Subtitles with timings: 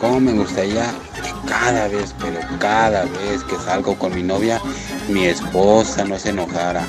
[0.00, 0.86] cómo me gustaría
[1.22, 4.60] que cada vez, pero cada vez que salgo con mi novia,
[5.08, 6.82] mi esposa no se enojara.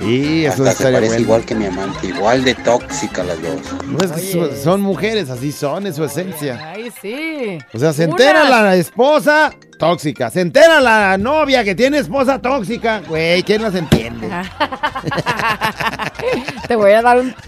[0.00, 1.22] Y eso Hasta se parece bueno.
[1.22, 3.60] igual que mi amante, igual de tóxica las dos.
[3.96, 6.72] Pues que son- son mujeres, así son, es su esencia.
[6.74, 7.58] Ay, sí.
[7.72, 13.00] O sea, se entera la esposa tóxica, se entera la novia que tiene esposa tóxica.
[13.08, 14.28] Güey, ¿quién las entiende?
[16.68, 17.34] Te voy a dar un.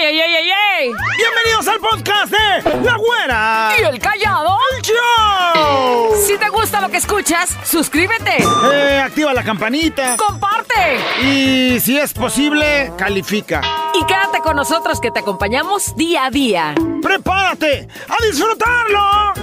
[0.00, 0.92] ¡Ey, ey, ey, ey, ey!
[1.18, 3.74] Bienvenidos al podcast de La Güera.
[3.78, 4.56] ¿Y el callado?
[4.80, 6.16] ¡Show!
[6.26, 8.38] Si te gusta lo que escuchas, suscríbete.
[8.72, 10.16] Eh, activa la campanita.
[10.16, 10.96] Comparte.
[11.22, 13.60] Y si es posible, califica.
[13.92, 16.74] Y quédate con nosotros que te acompañamos día a día.
[17.02, 19.34] ¡Prepárate a disfrutarlo!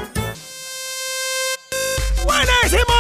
[2.26, 2.94] ¡Buenísimo!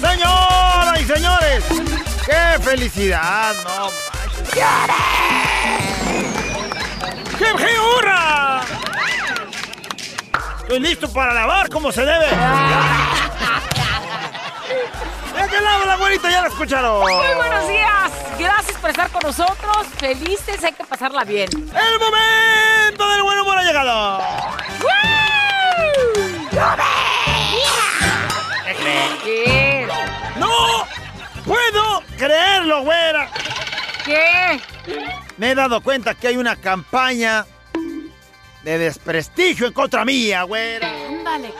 [0.00, 1.64] Señoras y señores,
[2.26, 3.54] ¡qué felicidad!
[3.62, 4.15] ¡No
[4.56, 4.96] manches!
[7.38, 8.62] ¡Qué, qué hurra!
[10.62, 12.26] Estoy listo para lavar como se debe.
[15.36, 17.00] ¿De qué lado la güerita ya la escucharon?
[17.00, 18.10] Muy buenos días.
[18.38, 19.86] Gracias por estar con nosotros.
[19.98, 21.48] Felices, hay que pasarla bien.
[21.52, 24.20] El momento del buen humor ha llegado.
[29.24, 29.88] ¿Qué?
[30.36, 30.86] ¡No!
[31.44, 33.30] ¡Puedo creerlo, güera!
[34.06, 34.60] ¿Qué?
[35.36, 37.44] Me he dado cuenta que hay una campaña
[38.62, 40.88] de desprestigio en contra mía, güera.
[41.08, 41.52] Ándale.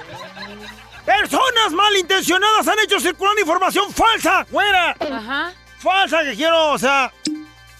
[1.04, 4.96] Personas malintencionadas han hecho circular información falsa, güera.
[5.00, 5.52] Ajá.
[5.78, 7.12] Falsa que quiero, o sea,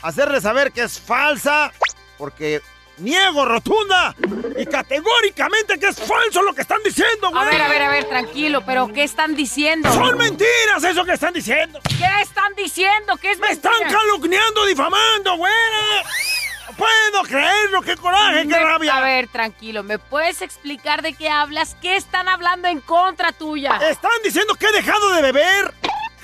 [0.03, 1.72] hacerles saber que es falsa
[2.19, 2.61] porque
[2.98, 4.14] niego rotunda
[4.58, 7.50] y categóricamente que es falso lo que están diciendo, A güera.
[7.50, 9.92] ver, a ver, a ver, tranquilo, pero ¿qué están diciendo?
[9.92, 11.78] Son mentiras eso que están diciendo.
[11.88, 13.16] ¿Qué están diciendo?
[13.19, 13.98] ¿Qué es Me están mentira?
[14.00, 16.03] calumniando, difamando, güera.
[16.69, 18.97] No puedo creerlo, qué coraje, qué Me- rabia.
[18.97, 21.77] A ver, tranquilo, ¿me puedes explicar de qué hablas?
[21.81, 23.77] ¿Qué están hablando en contra tuya?
[23.91, 25.75] Están diciendo que he dejado de beber.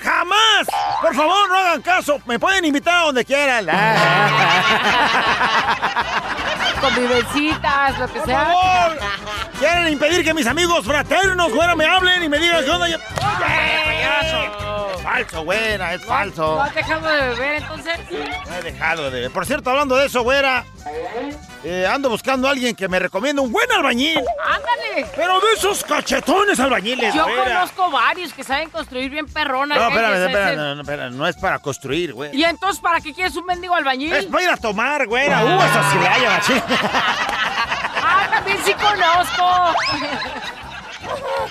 [0.01, 0.67] ¡Jamás!
[1.01, 2.19] Por favor, no hagan caso.
[2.25, 3.65] Me pueden invitar a donde quieran.
[6.83, 8.45] Convivencitas, lo que Por sea.
[8.45, 8.97] favor.
[9.57, 12.89] Quieren impedir que mis amigos fraternos, güera, me hablen y me digan qué onda.
[12.89, 14.62] Yo- ¡Oye!
[15.03, 16.55] Falso, güera, es falso.
[16.55, 17.99] ¿No has dejado de beber entonces?
[18.09, 19.29] No he dejado de...
[19.29, 20.63] Por cierto, hablando de eso, güera,
[21.65, 24.23] eh, ando buscando a alguien que me recomiende un buen albañil.
[24.45, 25.05] ¡Ándale!
[25.13, 27.43] Pero de esos cachetones albañiles, Yo güera.
[27.43, 29.77] conozco varios que saben construir bien perronas.
[29.77, 29.89] No, ¿eh?
[29.89, 32.33] espérame, espérame, no, no, espérame, no es para construir, güey.
[32.33, 34.13] ¿Y entonces para qué quieres un mendigo albañil?
[34.13, 35.43] Es para ir a tomar, güera.
[35.43, 36.63] Uh, eso sí le haya, machín.
[38.05, 39.75] ¡Ah, también sí conozco!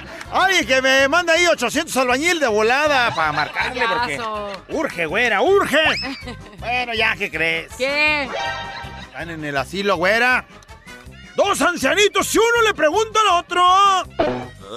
[0.34, 4.20] Ay, que me manda ahí 800 albañil de volada para marcarle porque
[4.70, 5.78] urge, güera, urge.
[6.58, 7.72] bueno, ya, ¿qué crees?
[7.76, 8.28] ¿Qué?
[9.02, 10.46] Están en el asilo, güera.
[11.36, 13.64] Dos ancianitos y uno le pregunta al otro.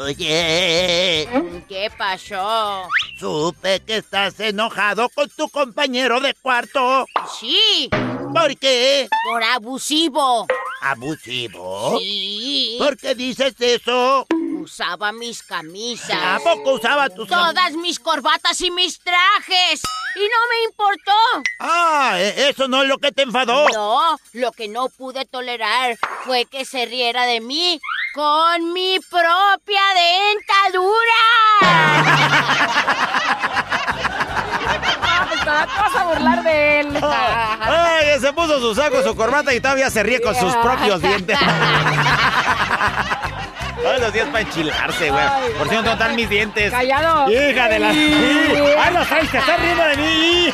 [0.03, 1.27] Oye,
[1.69, 2.87] ¿Qué pasó?
[3.19, 7.05] supe que estás enojado con tu compañero de cuarto.
[7.39, 7.89] Sí,
[8.33, 9.07] ¿Por qué?
[9.29, 10.47] por abusivo.
[10.81, 11.97] ¿Abusivo?
[11.99, 12.75] Sí.
[12.77, 14.27] ¿Por qué dices eso?
[14.61, 16.11] Usaba mis camisas.
[16.21, 19.81] ¿A poco usaba tus Todas mis corbatas y mis trajes.
[20.15, 21.11] Y no me importó.
[21.59, 21.84] Ah,
[22.29, 23.67] e- eso no es lo que te enfadó.
[23.69, 27.79] No, lo que no pude tolerar fue que se riera de mí
[28.13, 31.21] con mi propia dentadura.
[35.43, 36.99] Te vas a burlar de él.
[37.03, 41.37] Ay, se puso su saco, su corbata y todavía se ríe con sus propios dientes.
[43.81, 45.23] Todos los días para enchilarse, güey.
[45.59, 46.71] Por si no están mis dientes.
[46.71, 47.29] Callado.
[47.29, 47.89] Hija de la...
[47.89, 49.29] ¡Ay, los traes!
[49.29, 50.53] ¡Te estás riendo de mí!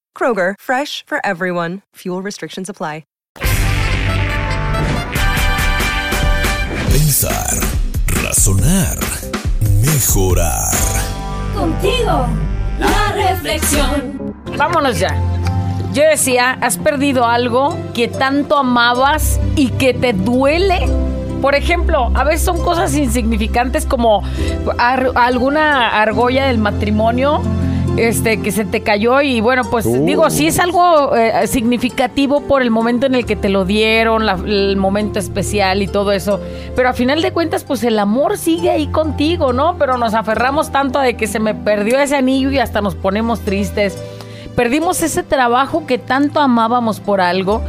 [0.15, 1.81] Kroger, fresh for everyone.
[1.95, 3.03] Fuel restrictions apply.
[6.87, 7.59] Analizar,
[8.23, 8.97] razonar,
[9.85, 10.71] mejorar.
[11.55, 12.27] Contigo,
[12.79, 14.35] la reflexión.
[14.57, 15.15] Vámonos ya.
[15.93, 20.87] Yo decía, ¿has perdido algo que tanto amabas y que te duele?
[21.41, 24.23] Por ejemplo, a veces son cosas insignificantes como
[24.77, 27.41] ar- alguna argolla del matrimonio
[27.97, 32.61] este que se te cayó y bueno, pues digo, sí es algo eh, significativo por
[32.61, 36.39] el momento en el que te lo dieron, la- el momento especial y todo eso,
[36.75, 39.75] pero a final de cuentas pues el amor sigue ahí contigo, ¿no?
[39.77, 42.95] Pero nos aferramos tanto a de que se me perdió ese anillo y hasta nos
[42.95, 43.97] ponemos tristes.
[44.55, 47.61] Perdimos ese trabajo que tanto amábamos por algo.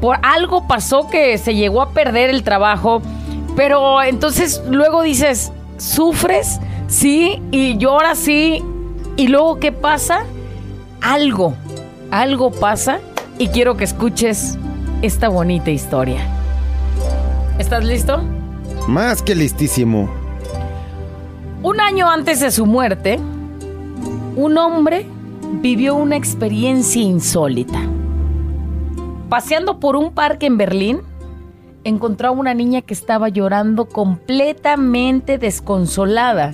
[0.00, 3.00] Por algo pasó que se llegó a perder el trabajo.
[3.56, 8.62] Pero entonces luego dices, sufres, sí, y lloras, sí.
[9.16, 10.24] Y luego, ¿qué pasa?
[11.00, 11.54] Algo,
[12.10, 13.00] algo pasa.
[13.38, 14.58] Y quiero que escuches
[15.00, 16.20] esta bonita historia.
[17.58, 18.22] ¿Estás listo?
[18.88, 20.10] Más que listísimo.
[21.62, 23.18] Un año antes de su muerte,
[24.36, 25.06] un hombre
[25.62, 27.80] vivió una experiencia insólita.
[29.30, 31.00] Paseando por un parque en Berlín,
[31.84, 36.52] encontró a una niña que estaba llorando completamente desconsolada.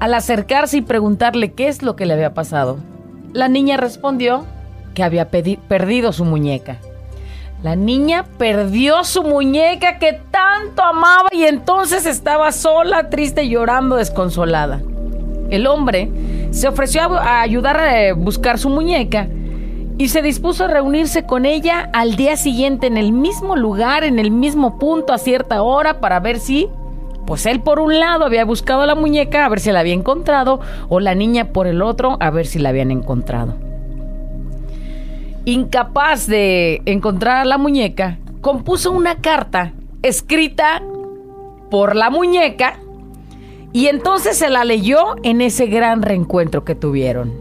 [0.00, 2.78] Al acercarse y preguntarle qué es lo que le había pasado,
[3.34, 4.46] la niña respondió
[4.94, 6.78] que había perdido su muñeca.
[7.62, 14.80] La niña perdió su muñeca que tanto amaba y entonces estaba sola, triste, llorando, desconsolada.
[15.50, 16.10] El hombre
[16.50, 19.28] se ofreció a, a ayudar a eh, buscar su muñeca
[19.98, 24.18] y se dispuso a reunirse con ella al día siguiente en el mismo lugar, en
[24.18, 26.70] el mismo punto, a cierta hora, para ver si,
[27.30, 30.58] pues él por un lado había buscado la muñeca, a ver si la había encontrado,
[30.88, 33.54] o la niña por el otro, a ver si la habían encontrado
[35.44, 39.72] incapaz de encontrar la muñeca, compuso una carta
[40.02, 40.82] escrita
[41.70, 42.78] por la muñeca
[43.72, 47.32] y entonces se la leyó en ese gran reencuentro que tuvieron.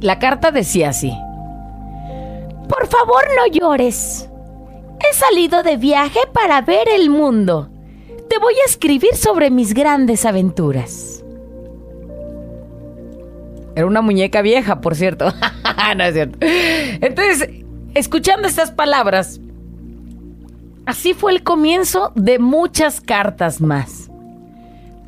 [0.00, 1.16] La carta decía así.
[2.68, 4.28] Por favor, no llores.
[5.00, 7.70] He salido de viaje para ver el mundo.
[8.30, 11.24] Te voy a escribir sobre mis grandes aventuras.
[13.74, 15.34] Era una muñeca vieja, por cierto.
[17.00, 17.48] Entonces,
[17.94, 19.40] escuchando estas palabras,
[20.86, 24.08] así fue el comienzo de muchas cartas más.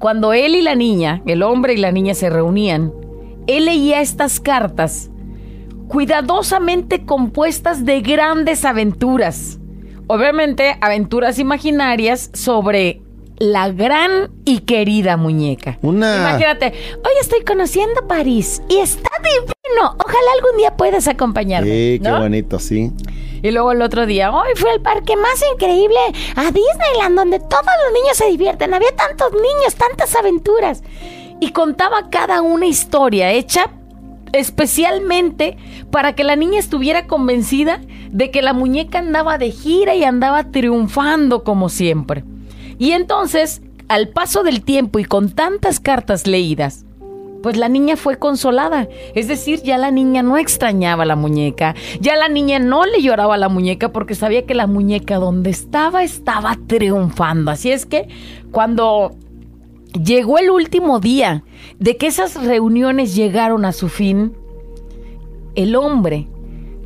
[0.01, 2.93] Cuando él y la niña, el hombre y la niña se reunían,
[3.47, 5.11] él leía estas cartas
[5.87, 9.61] cuidadosamente compuestas de grandes aventuras.
[10.09, 13.01] Obviamente, aventuras imaginarias sobre
[13.39, 15.79] la gran y querida muñeca.
[15.83, 16.17] Una.
[16.17, 19.97] Imagínate, hoy estoy conociendo París y está divino.
[19.99, 21.69] Ojalá algún día puedas acompañarme.
[21.69, 22.21] Sí, qué ¿no?
[22.21, 22.93] bonito, sí.
[23.43, 25.99] Y luego el otro día, hoy fui al parque más increíble
[26.37, 28.73] a Disneyland, donde todos los niños se divierten.
[28.73, 30.83] Había tantos niños, tantas aventuras.
[31.41, 33.71] Y contaba cada una historia hecha
[34.33, 35.57] especialmente
[35.91, 37.81] para que la niña estuviera convencida
[38.11, 42.25] de que la muñeca andaba de gira y andaba triunfando como siempre.
[42.83, 46.85] Y entonces, al paso del tiempo y con tantas cartas leídas,
[47.41, 48.89] pues la niña fue consolada.
[49.15, 53.01] Es decir, ya la niña no extrañaba a la muñeca, ya la niña no le
[53.01, 57.53] lloraba a la muñeca porque sabía que la muñeca donde estaba estaba triunfando.
[57.53, 58.09] Así es que
[58.51, 59.13] cuando
[59.93, 61.45] llegó el último día
[61.79, 64.33] de que esas reuniones llegaron a su fin,
[65.55, 66.27] el hombre,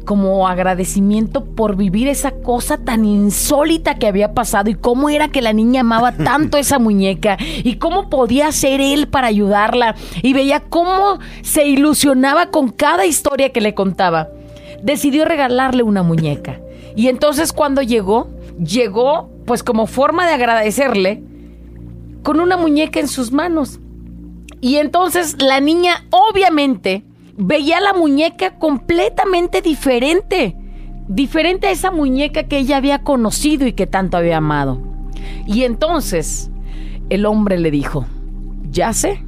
[0.07, 5.43] como agradecimiento por vivir esa cosa tan insólita que había pasado y cómo era que
[5.43, 10.61] la niña amaba tanto esa muñeca y cómo podía ser él para ayudarla y veía
[10.61, 14.29] cómo se ilusionaba con cada historia que le contaba.
[14.83, 16.61] Decidió regalarle una muñeca.
[16.95, 21.23] Y entonces cuando llegó, llegó pues como forma de agradecerle
[22.23, 23.81] con una muñeca en sus manos.
[24.61, 27.05] Y entonces la niña obviamente
[27.37, 30.57] veía la muñeca completamente diferente.
[31.09, 34.81] Diferente a esa muñeca que ella había conocido y que tanto había amado.
[35.47, 36.50] Y entonces
[37.11, 38.07] el hombre le dijo,
[38.71, 39.25] ya sé,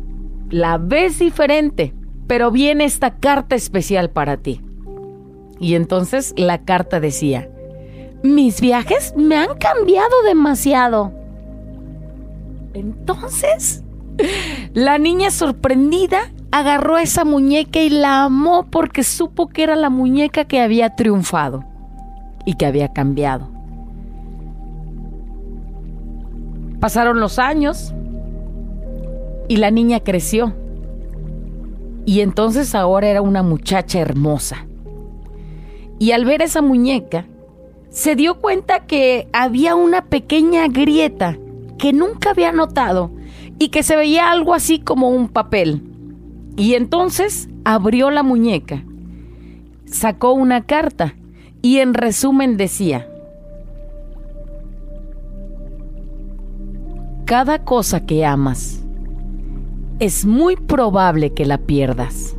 [0.51, 1.95] la ves diferente,
[2.27, 4.61] pero viene esta carta especial para ti.
[5.61, 7.49] Y entonces la carta decía,
[8.23, 11.13] mis viajes me han cambiado demasiado.
[12.75, 13.85] Entonces,
[14.75, 20.45] la niña sorprendida agarró esa muñeca y la amó porque supo que era la muñeca
[20.45, 21.65] que había triunfado
[22.45, 23.51] y que había cambiado.
[26.81, 27.93] Pasaron los años
[29.49, 30.55] y la niña creció.
[32.07, 34.67] Y entonces ahora era una muchacha hermosa.
[35.99, 37.27] Y al ver esa muñeca,
[37.91, 41.37] se dio cuenta que había una pequeña grieta
[41.79, 43.11] que nunca había notado
[43.59, 45.88] y que se veía algo así como un papel.
[46.59, 48.83] Y entonces abrió la muñeca,
[49.85, 51.15] sacó una carta
[51.63, 53.09] y en resumen decía,
[57.27, 58.83] cada cosa que amas
[60.01, 62.35] es muy probable que la pierdas,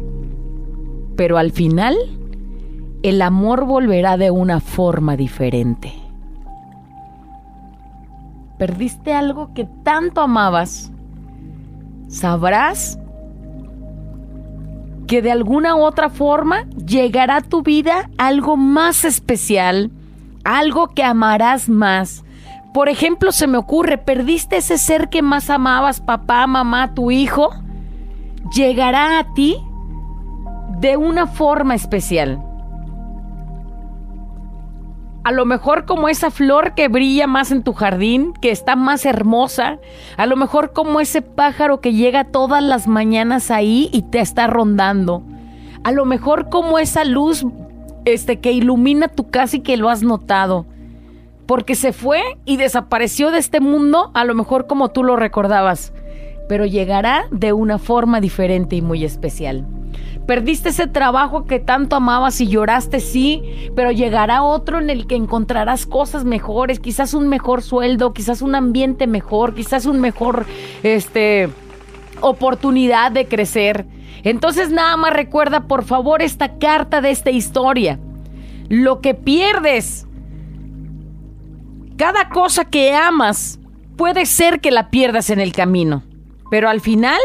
[1.16, 1.96] pero al final
[3.04, 5.94] el amor volverá de una forma diferente.
[8.58, 10.92] Perdiste algo que tanto amabas,
[12.10, 13.00] sabrás
[15.10, 19.90] que de alguna otra forma llegará a tu vida algo más especial,
[20.44, 22.24] algo que amarás más.
[22.76, 27.50] Por ejemplo, se me ocurre, perdiste ese ser que más amabas, papá, mamá, tu hijo,
[28.54, 29.58] llegará a ti
[30.78, 32.44] de una forma especial.
[35.24, 39.06] A lo mejor como esa flor que brilla más en tu jardín, que está más
[39.06, 39.80] hermosa.
[40.18, 44.48] A lo mejor como ese pájaro que llega todas las mañanas ahí y te está
[44.48, 45.24] rondando.
[45.84, 47.46] A lo mejor como esa luz
[48.06, 50.66] este, que ilumina tu casa y que lo has notado.
[51.46, 55.94] Porque se fue y desapareció de este mundo, a lo mejor como tú lo recordabas.
[56.50, 59.66] Pero llegará de una forma diferente y muy especial.
[60.28, 65.16] Perdiste ese trabajo que tanto amabas y lloraste, sí, pero llegará otro en el que
[65.16, 70.46] encontrarás cosas mejores, quizás un mejor sueldo, quizás un ambiente mejor, quizás un mejor,
[70.84, 71.50] este,
[72.22, 73.86] oportunidad de crecer.
[74.24, 78.00] Entonces nada más recuerda por favor esta carta de esta historia.
[78.68, 80.06] Lo que pierdes,
[81.98, 83.60] cada cosa que amas,
[83.96, 86.04] puede ser que la pierdas en el camino,
[86.50, 87.20] pero al final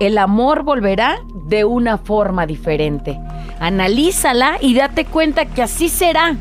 [0.00, 3.18] el amor volverá de una forma diferente.
[3.58, 6.36] Analízala y date cuenta que así será.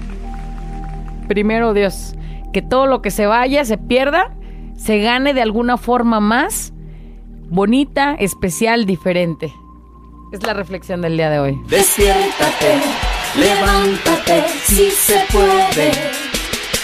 [1.27, 2.15] Primero Dios,
[2.53, 4.35] que todo lo que se vaya, se pierda,
[4.77, 6.73] se gane de alguna forma más
[7.49, 9.51] bonita, especial, diferente.
[10.31, 11.59] Es la reflexión del día de hoy.
[11.67, 12.81] Despiértate,
[13.39, 15.91] levántate, si se puede.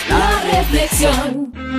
[0.09, 1.72] La reflexión.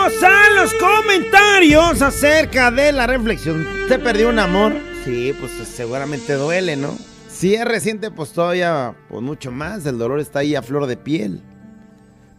[0.00, 3.66] Vamos a los comentarios acerca de la reflexión.
[3.86, 4.74] ¿Te perdió un amor?
[5.04, 6.96] Sí, pues seguramente duele, ¿no?
[7.28, 9.84] Si es reciente, pues todavía, pues mucho más.
[9.84, 11.42] El dolor está ahí a flor de piel.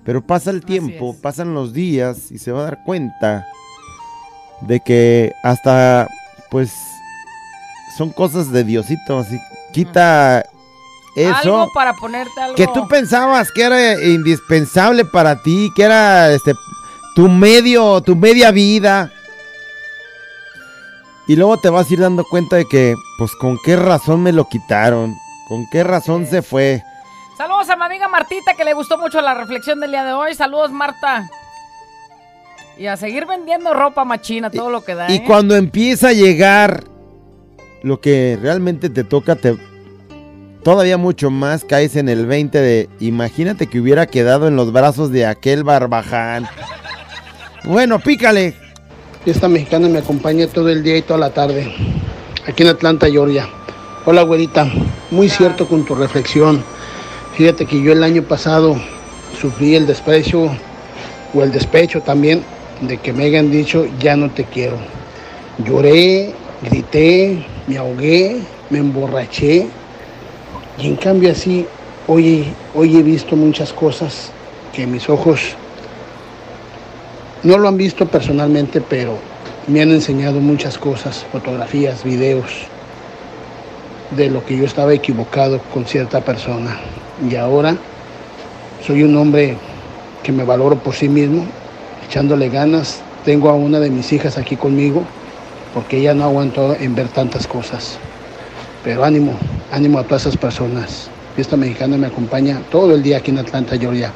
[0.03, 3.45] Pero pasa el tiempo, pasan los días y se va a dar cuenta
[4.61, 6.07] de que hasta,
[6.49, 6.71] pues,
[7.95, 9.19] son cosas de Diosito.
[9.19, 9.39] Así,
[9.71, 10.43] quita
[11.15, 11.61] eso.
[11.61, 12.55] Algo para ponerte algo.
[12.55, 16.55] Que tú pensabas que era indispensable para ti, que era este
[17.15, 19.11] tu medio, tu media vida.
[21.27, 24.33] Y luego te vas a ir dando cuenta de que, pues, con qué razón me
[24.33, 25.15] lo quitaron,
[25.47, 26.83] con qué razón se fue.
[27.37, 30.33] Saludos a mi amiga Martita que le gustó mucho la reflexión del día de hoy.
[30.35, 31.29] Saludos, Marta.
[32.77, 35.11] Y a seguir vendiendo ropa machina, todo lo que da.
[35.11, 35.23] Y ¿eh?
[35.25, 36.83] cuando empieza a llegar
[37.83, 39.57] lo que realmente te toca, te
[40.63, 45.11] todavía mucho más caes en el 20 de imagínate que hubiera quedado en los brazos
[45.11, 46.47] de aquel barbaján.
[47.63, 48.55] Bueno, pícale.
[49.23, 51.71] Esta mexicana me acompaña todo el día y toda la tarde,
[52.47, 53.47] aquí en Atlanta, Georgia.
[54.03, 54.67] Hola, güerita.
[55.11, 56.63] Muy cierto con tu reflexión.
[57.35, 58.81] Fíjate que yo el año pasado
[59.39, 60.49] sufrí el desprecio
[61.35, 62.43] o el despecho también
[62.81, 64.77] de que me hayan dicho ya no te quiero.
[65.63, 68.41] Lloré, grité, me ahogué,
[68.71, 69.67] me emborraché
[70.79, 71.67] y en cambio así
[72.07, 74.31] hoy, hoy he visto muchas cosas
[74.73, 75.55] que mis ojos
[77.43, 79.17] no lo han visto personalmente, pero
[79.67, 82.67] me han enseñado muchas cosas, fotografías, videos,
[84.11, 86.77] de lo que yo estaba equivocado con cierta persona.
[87.29, 87.77] Y ahora
[88.85, 89.57] soy un hombre
[90.23, 91.45] que me valoro por sí mismo,
[92.07, 93.01] echándole ganas.
[93.25, 95.03] Tengo a una de mis hijas aquí conmigo,
[95.73, 97.97] porque ella no aguantó en ver tantas cosas.
[98.83, 99.33] Pero ánimo,
[99.71, 101.09] ánimo a todas esas personas.
[101.37, 104.11] Esta mexicana me acompaña todo el día aquí en Atlanta, Georgia.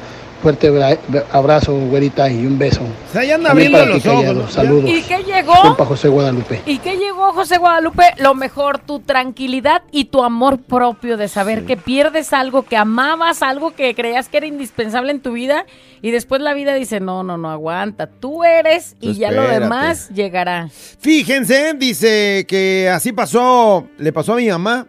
[0.46, 0.96] Fuerte bra-
[1.32, 2.80] abrazo, güerita, y un beso.
[2.82, 4.20] O sea, ya anda abriendo los ojos.
[4.20, 4.42] Callado.
[4.42, 4.48] ¿no?
[4.48, 4.88] Saludos.
[4.88, 5.54] ¿Y qué llegó?
[5.54, 6.62] José Guadalupe.
[6.66, 8.04] ¿Y qué llegó, José Guadalupe?
[8.18, 13.42] Lo mejor, tu tranquilidad y tu amor propio de saber que pierdes algo que amabas,
[13.42, 15.66] algo que creías que era indispensable en tu vida
[16.00, 19.48] y después la vida dice, no, no, no, aguanta, tú eres y Pues ya lo
[19.48, 20.68] demás llegará.
[21.00, 24.86] Fíjense, dice que así pasó, le pasó a mi mamá.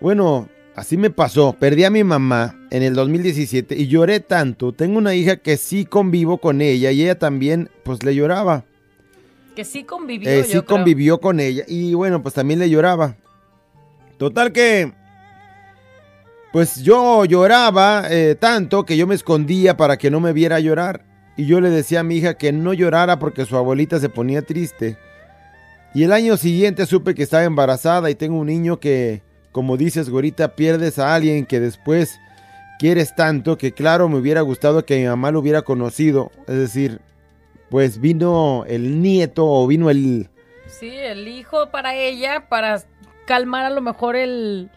[0.00, 1.56] Bueno, así me pasó.
[1.58, 4.72] Perdí a mi mamá en el 2017 y lloré tanto.
[4.72, 8.64] Tengo una hija que sí convivo con ella y ella también, pues le lloraba.
[9.56, 10.64] Que sí convivió, Eh, yo sí creo.
[10.66, 13.16] convivió con ella y bueno, pues también le lloraba.
[14.18, 14.92] Total que
[16.52, 21.04] pues yo lloraba eh, tanto que yo me escondía para que no me viera llorar.
[21.36, 24.40] Y yo le decía a mi hija que no llorara porque su abuelita se ponía
[24.40, 24.96] triste.
[25.94, 29.22] Y el año siguiente supe que estaba embarazada y tengo un niño que,
[29.56, 32.20] como dices, Gorita, pierdes a alguien que después
[32.78, 36.30] quieres tanto que claro me hubiera gustado que mi mamá lo hubiera conocido.
[36.46, 37.00] Es decir,
[37.70, 40.28] pues vino el nieto o vino el...
[40.66, 42.82] Sí, el hijo para ella, para
[43.26, 44.68] calmar a lo mejor el,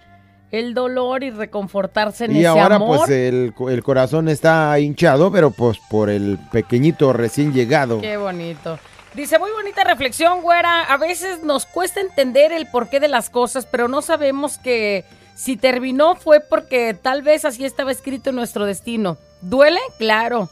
[0.49, 2.99] el dolor y reconfortarse en y ese ahora amor.
[2.99, 7.99] pues el, el corazón está hinchado, pero pues por el pequeñito recién llegado.
[7.99, 8.79] Qué bonito.
[9.19, 10.83] Dice, muy bonita reflexión, güera.
[10.83, 15.03] A veces nos cuesta entender el porqué de las cosas, pero no sabemos que
[15.35, 19.17] si terminó fue porque tal vez así estaba escrito en nuestro destino.
[19.41, 19.81] ¿Duele?
[19.97, 20.47] Claro.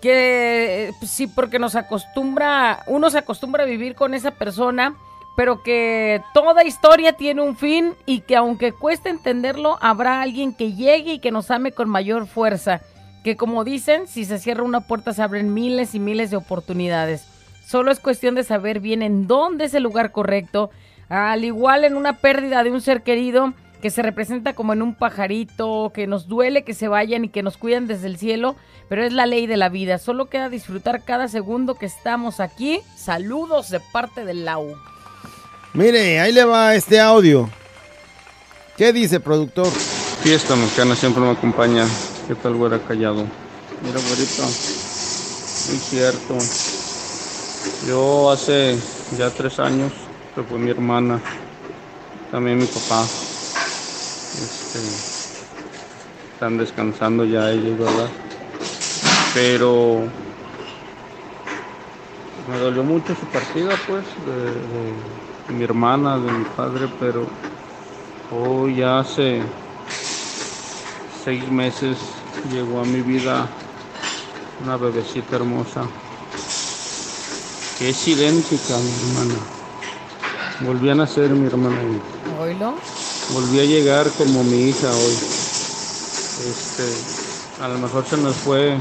[0.00, 4.96] Que eh, sí, porque nos acostumbra, uno se acostumbra a vivir con esa persona,
[5.36, 10.72] pero que toda historia tiene un fin y que aunque cueste entenderlo, habrá alguien que
[10.72, 12.80] llegue y que nos ame con mayor fuerza.
[13.22, 17.31] Que como dicen, si se cierra una puerta se abren miles y miles de oportunidades.
[17.64, 20.70] Solo es cuestión de saber bien en dónde es el lugar correcto.
[21.08, 24.94] Al igual en una pérdida de un ser querido que se representa como en un
[24.94, 28.54] pajarito, que nos duele que se vayan y que nos cuidan desde el cielo,
[28.88, 29.98] pero es la ley de la vida.
[29.98, 32.80] Solo queda disfrutar cada segundo que estamos aquí.
[32.96, 34.76] Saludos de parte del Lau.
[35.74, 37.50] Mire, ahí le va este audio.
[38.76, 39.66] ¿Qué dice, productor?
[40.22, 41.86] Fiesta mexicana siempre me acompaña.
[42.28, 43.26] ¿Qué tal, güera callado?
[43.82, 44.42] Mira, güerito.
[44.44, 46.38] Muy cierto.
[47.86, 48.78] Yo hace
[49.16, 49.92] ya tres años,
[50.36, 51.20] que fue mi hermana,
[52.30, 53.02] también mi papá.
[54.34, 54.78] Este,
[56.32, 58.08] están descansando ya ellos, ¿verdad?
[59.34, 60.08] Pero
[62.46, 64.92] me dolió mucho su partida, pues, de,
[65.48, 67.26] de mi hermana, de mi padre, pero
[68.30, 69.42] hoy ya hace
[71.24, 71.98] seis meses
[72.48, 73.50] llegó a mi vida
[74.60, 75.88] una bebecita hermosa
[77.82, 79.34] que es idéntica a mi hermana.
[80.60, 82.74] Volví a nacer mi hermana y ¿Oílo?
[83.34, 85.14] volví a llegar como mi hija hoy.
[86.48, 86.86] Este,
[87.60, 88.76] a lo mejor se nos fue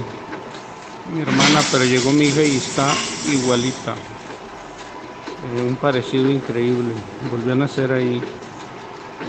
[1.12, 2.94] mi hermana, pero llegó mi hija y está
[3.34, 3.96] igualita.
[5.56, 6.94] Eh, un parecido increíble.
[7.32, 8.22] Volvió a nacer ahí.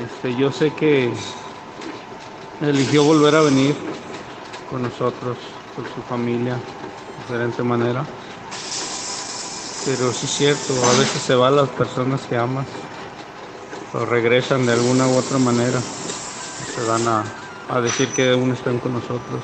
[0.05, 1.11] Este, yo sé que
[2.61, 3.75] eligió volver a venir
[4.71, 5.39] con nosotros,
[5.75, 8.05] con su familia, de diferente manera.
[9.85, 12.67] Pero sí es cierto, a veces se van las personas que amas,
[13.93, 15.81] o regresan de alguna u otra manera,
[16.75, 17.25] se dan a,
[17.69, 19.43] a decir que aún están con nosotros.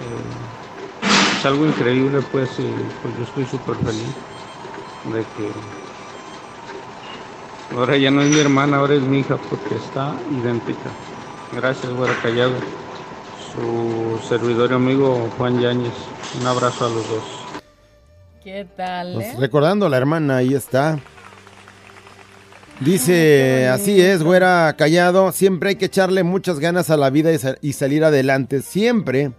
[0.00, 4.14] Eh, es algo increíble, pues, y pues yo estoy súper feliz
[5.04, 5.52] de que
[7.76, 10.90] ahora ya no es mi hermana, ahora es mi hija, porque está idéntica.
[11.52, 12.54] Gracias, Güera Callado.
[13.54, 15.94] Su servidor y amigo Juan Yáñez.
[16.40, 17.37] Un abrazo a los dos.
[18.48, 19.12] ¿Qué tal?
[19.12, 19.36] Pues eh?
[19.38, 20.98] recordando a la hermana, ahí está.
[22.80, 27.38] Dice, así es, güera callado, siempre hay que echarle muchas ganas a la vida y,
[27.60, 29.32] y salir adelante, siempre.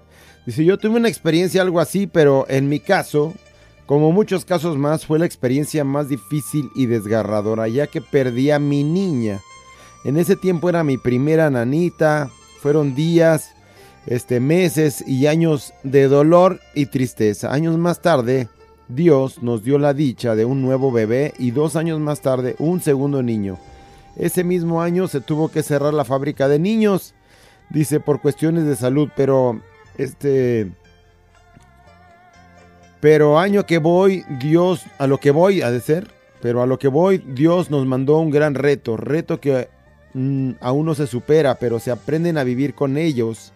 [0.46, 3.34] Dice, yo tuve una experiencia algo así, pero en mi caso,
[3.88, 8.60] como muchos casos más, fue la experiencia más difícil y desgarradora, ya que perdí a
[8.60, 9.40] mi niña.
[10.06, 12.30] En ese tiempo era mi primera nanita,
[12.62, 13.56] fueron días,
[14.06, 17.52] este, meses y años de dolor y tristeza.
[17.52, 18.50] Años más tarde,
[18.90, 22.82] Dios nos dio la dicha de un nuevo bebé y dos años más tarde un
[22.82, 23.58] segundo niño.
[24.18, 27.14] Ese mismo año se tuvo que cerrar la fábrica de niños,
[27.70, 29.62] dice por cuestiones de salud, pero
[29.98, 30.72] este
[33.00, 36.80] pero año que voy, Dios, a lo que voy, ha de ser, pero a lo
[36.80, 39.70] que voy, Dios nos mandó un gran reto, reto que
[40.14, 43.54] mm, aún no se supera, pero se aprenden a vivir con ellos,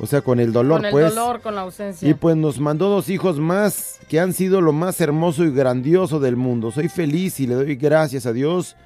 [0.00, 1.14] o sea, con el dolor, con el pues.
[1.14, 2.08] dolor, con la ausencia.
[2.08, 6.20] Y pues nos mandó dos hijos más que han sido lo más hermoso y grandioso
[6.20, 6.70] del mundo.
[6.70, 8.76] Soy feliz y le doy gracias a Dios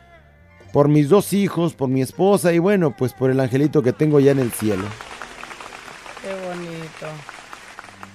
[0.72, 4.18] por mis dos hijos, por mi esposa y bueno, pues por el angelito que tengo
[4.18, 4.84] ya en el cielo.
[6.20, 7.06] Qué bonito.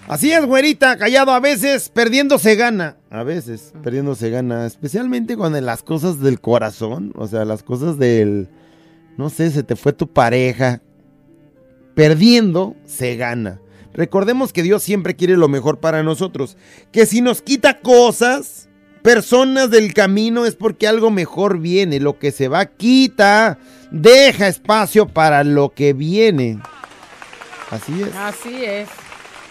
[0.09, 2.97] Así es, güerita, callado a veces, perdiendo se gana.
[3.11, 7.97] A veces, perdiendo se gana, especialmente cuando las cosas del corazón, o sea, las cosas
[7.97, 8.49] del,
[9.17, 10.81] no sé, se te fue tu pareja.
[11.99, 13.59] Perdiendo se gana.
[13.91, 16.55] Recordemos que Dios siempre quiere lo mejor para nosotros.
[16.93, 18.69] Que si nos quita cosas,
[19.01, 21.99] personas del camino, es porque algo mejor viene.
[21.99, 23.57] Lo que se va quita,
[23.91, 26.61] deja espacio para lo que viene.
[27.69, 28.15] Así es.
[28.15, 28.87] Así es.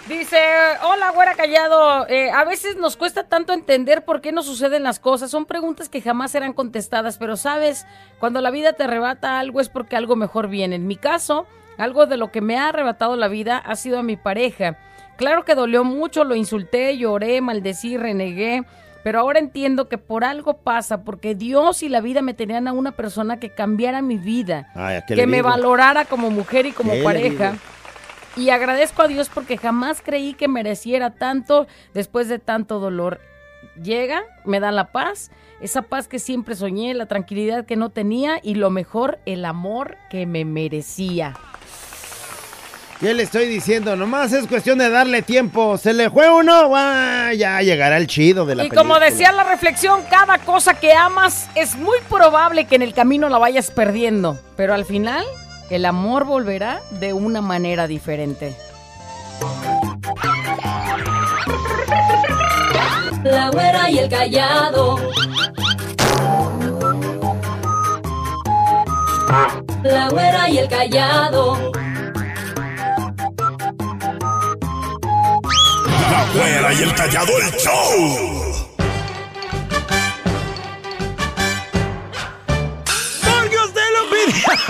[0.09, 0.39] Dice,
[0.85, 2.09] hola, güera callado.
[2.09, 5.31] Eh, a veces nos cuesta tanto entender por qué nos suceden las cosas.
[5.31, 7.85] Son preguntas que jamás serán contestadas, pero sabes,
[8.19, 10.77] cuando la vida te arrebata algo es porque algo mejor viene.
[10.77, 11.47] En mi caso,
[11.79, 14.77] algo de lo que me ha arrebatado la vida ha sido a mi pareja.
[15.17, 18.65] Claro que dolió mucho, lo insulté, lloré, maldecí, renegué.
[19.03, 22.73] Pero ahora entiendo que por algo pasa, porque Dios y la vida me tenían a
[22.73, 25.49] una persona que cambiara mi vida, Ay, ¿a qué que me digo?
[25.49, 27.55] valorara como mujer y como ¿Qué le pareja.
[28.37, 33.21] Y agradezco a Dios porque jamás creí que mereciera tanto después de tanto dolor.
[33.83, 38.41] Llega, me da la paz, esa paz que siempre soñé, la tranquilidad que no tenía
[38.43, 41.35] y lo mejor, el amor que me merecía.
[43.01, 43.95] ¿Qué le estoy diciendo?
[43.95, 45.79] Nomás es cuestión de darle tiempo.
[45.79, 46.73] ¿Se le fue uno?
[46.75, 50.93] Ah, ya llegará el chido de la Y como decía la reflexión, cada cosa que
[50.93, 55.25] amas es muy probable que en el camino la vayas perdiendo, pero al final
[55.71, 58.57] el amor volverá de una manera diferente.
[63.23, 64.97] La güera y el callado.
[69.85, 71.71] La güera y el callado.
[76.35, 78.69] Güera y el callado el show.
[83.25, 84.69] ¡Porque usted lo pidió!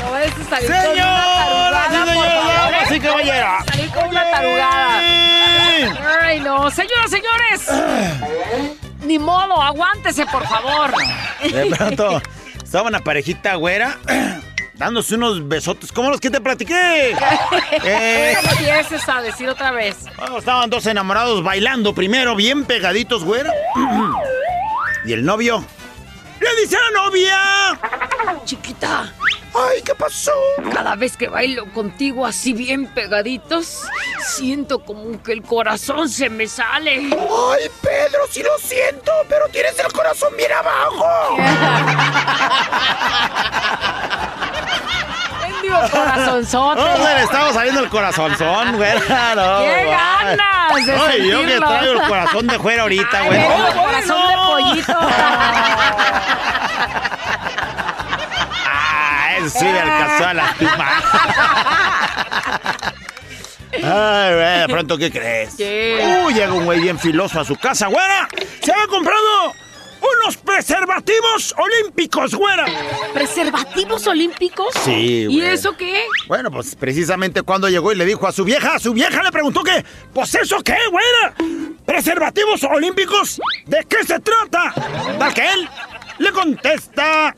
[0.00, 3.64] No vayas a salir con una Señoras y tarugada, por señores, favor, damas y caballeros.
[3.66, 5.00] Salir con una tarugada.
[6.22, 6.70] Ay, no.
[6.70, 7.68] Señoras, señores.
[9.04, 10.92] Ni modo, aguántese, por favor.
[11.42, 12.22] De pronto,
[12.62, 13.96] estaba una parejita güera
[14.78, 17.14] dándose unos besotes como los que te platiqué.
[17.84, 19.96] Eh, No empieces a decir otra vez.
[20.16, 23.52] bueno, estaban dos enamorados bailando primero, bien pegaditos, güera.
[25.04, 25.64] Y el novio
[26.40, 27.38] le dice a la novia.
[28.44, 29.12] Chiquita,
[29.54, 30.32] Ay, ¿qué pasó?
[30.72, 33.82] cada vez que bailo contigo así bien pegaditos,
[34.26, 36.96] siento como que el corazón se me sale.
[36.96, 41.36] Ay, Pedro, sí lo siento, pero tienes el corazón bien abajo.
[45.42, 46.80] Mendigo corazonzote.
[46.80, 49.00] No, le estaba saliendo el corazonzón, güera.
[49.34, 49.86] No, ¡Qué güey.
[49.90, 53.40] ganas de Ay, yo que traigo el corazón de fuera ahorita, güey.
[53.44, 54.92] ¡Oh, corazón de pollito.
[59.48, 61.02] Sí me alcanzó a lastimar.
[63.72, 65.54] Ay, güey, de pronto, ¿qué crees?
[65.56, 66.22] ¿Qué?
[66.24, 68.28] Uy, llega un güey bien filoso a su casa, güera.
[68.62, 69.52] Se había comprado
[70.22, 72.64] unos preservativos olímpicos, güera.
[73.12, 74.68] ¿Preservativos olímpicos?
[74.84, 75.50] Sí, ¿Y güey.
[75.50, 76.04] eso qué?
[76.28, 79.30] Bueno, pues precisamente cuando llegó y le dijo a su vieja, a su vieja le
[79.30, 79.84] preguntó que,
[80.14, 81.34] pues eso qué, güera,
[81.84, 84.72] preservativos olímpicos, ¿de qué se trata?
[85.18, 85.68] Tal que él
[86.18, 87.34] le contesta,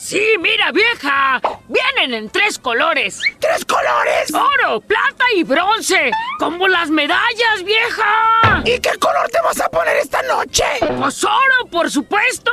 [0.00, 1.40] Sí, mira, vieja.
[1.66, 3.20] Vienen en tres colores.
[3.40, 4.32] ¿tres colores?
[4.32, 6.10] Oro, plata y bronce.
[6.38, 8.62] Como las medallas, vieja.
[8.64, 10.64] ¿Y qué color te vas a poner esta noche?
[10.98, 12.50] Pues oro, por supuesto.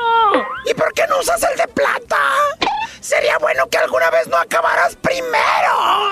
[0.69, 2.17] ¿Y por qué no usas el de plata?
[2.99, 6.09] Sería bueno que alguna vez no acabaras primero.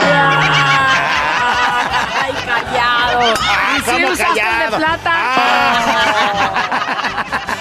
[2.21, 3.33] Ay, callado.
[3.41, 4.71] Ah, ¿Y si ¿cómo usaste el callado?
[4.71, 5.13] de plata?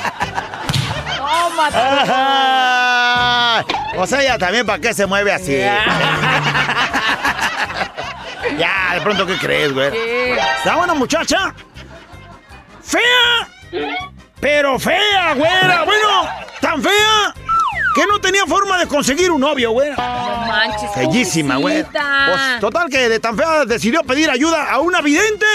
[3.96, 5.56] O sea, ella también, ¿para qué se mueve así?
[8.58, 9.90] ya, de pronto, ¿qué crees, güey?
[9.90, 10.38] ¿Qué?
[10.58, 11.54] Estaba una muchacha
[12.82, 13.48] fea,
[14.40, 15.84] pero fea, güera.
[15.84, 16.28] Bueno,
[16.60, 17.34] tan fea
[17.94, 19.96] que no tenía forma de conseguir un novio, güera.
[19.96, 20.90] No manches.
[20.96, 21.84] Bellísima, güey.
[21.84, 25.46] Pues total que de tan fea decidió pedir ayuda a una vidente.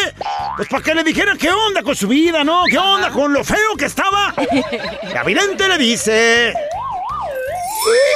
[0.56, 2.63] Pues para que le dijera qué onda con su vida, ¿no?
[2.69, 4.34] ¿Qué onda con lo feo que estaba?
[5.13, 6.54] La vidente le dice...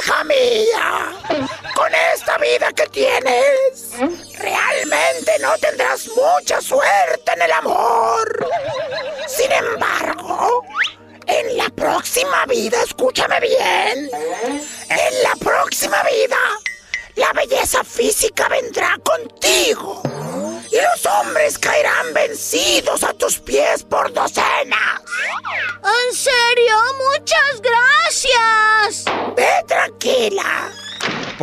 [0.02, 3.92] Hija mía, con esta vida que tienes,
[4.38, 8.46] realmente no tendrás mucha suerte en el amor.
[9.26, 10.62] Sin embargo,
[11.26, 14.10] en la próxima vida, escúchame bien,
[14.88, 16.38] en la próxima vida,
[17.16, 20.02] la belleza física vendrá contigo.
[20.70, 25.02] Y los hombres caerán vencidos a tus pies por docenas.
[25.84, 26.76] ¿En serio?
[27.10, 29.04] Muchas gracias.
[29.36, 30.71] Ve tranquila.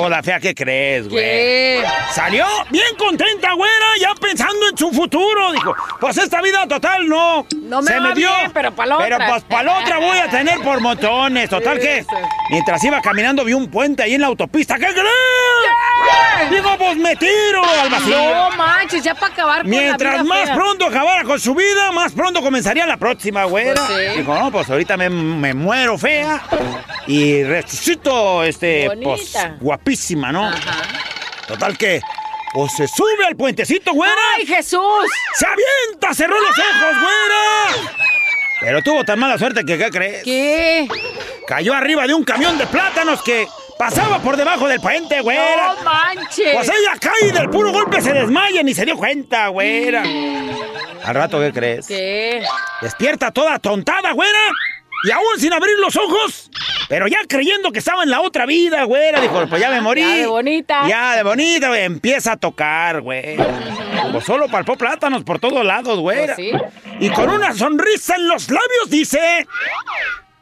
[0.08, 1.24] La fea que crees, güey.
[1.24, 1.84] ¿Qué?
[2.14, 5.52] Salió bien contenta, güera, ya pensando en su futuro.
[5.52, 7.46] Dijo, pues esta vida total no.
[7.64, 9.28] No me se va bien, pero pa' la Pero otra.
[9.30, 11.50] pues para la otra voy a tener por montones.
[11.50, 12.06] Total que,
[12.50, 14.76] mientras iba caminando, vi un puente ahí en la autopista.
[14.76, 16.50] ¿Qué crees?
[16.50, 18.18] Digo, pues me tiro al vacío.
[18.18, 20.56] No manches, ya para acabar con Mientras la vida más fea.
[20.56, 23.82] pronto acabara con su vida, más pronto comenzaría la próxima, güera.
[23.86, 24.18] Pues sí.
[24.20, 26.42] Dijo, no, pues ahorita me, me muero fea
[27.08, 29.10] y resucito, este, Bonita.
[29.10, 29.36] pues,
[29.90, 30.52] guapísima, ¿no?
[31.48, 32.00] Total que
[32.54, 34.16] o se sube al puentecito, güera.
[34.38, 34.82] ¡Ay, Jesús!
[35.36, 36.14] ¡Se avienta!
[36.14, 37.94] ¡Cerró los ojos, güera!
[38.62, 40.24] Pero tuvo tan mala suerte que, ¿qué crees?
[40.24, 40.88] ¿Qué?
[41.48, 43.48] Cayó arriba de un camión de plátanos que
[43.78, 45.74] pasaba por debajo del puente, güera.
[45.76, 46.54] ¡No manches!
[46.54, 50.04] Pues ella cae y del puro golpe se desmaya, ni se dio cuenta, güera.
[51.04, 51.88] Al rato, ¿qué crees?
[51.88, 52.44] ¿Qué?
[52.82, 54.40] Despierta toda tontada, güera.
[55.04, 56.52] Y aún sin abrir los ojos,
[56.90, 59.22] pero ya creyendo que estaba en la otra vida, güera.
[59.22, 60.02] Dijo, pues ya me morí.
[60.02, 60.88] Ya de bonita.
[60.90, 61.84] Ya de bonita, güey.
[61.84, 63.46] Empieza a tocar, güera.
[64.12, 66.36] Pues solo palpó plátanos por todos lados, güera.
[66.36, 66.52] Pues sí.
[67.00, 69.48] Y con una sonrisa en los labios dice...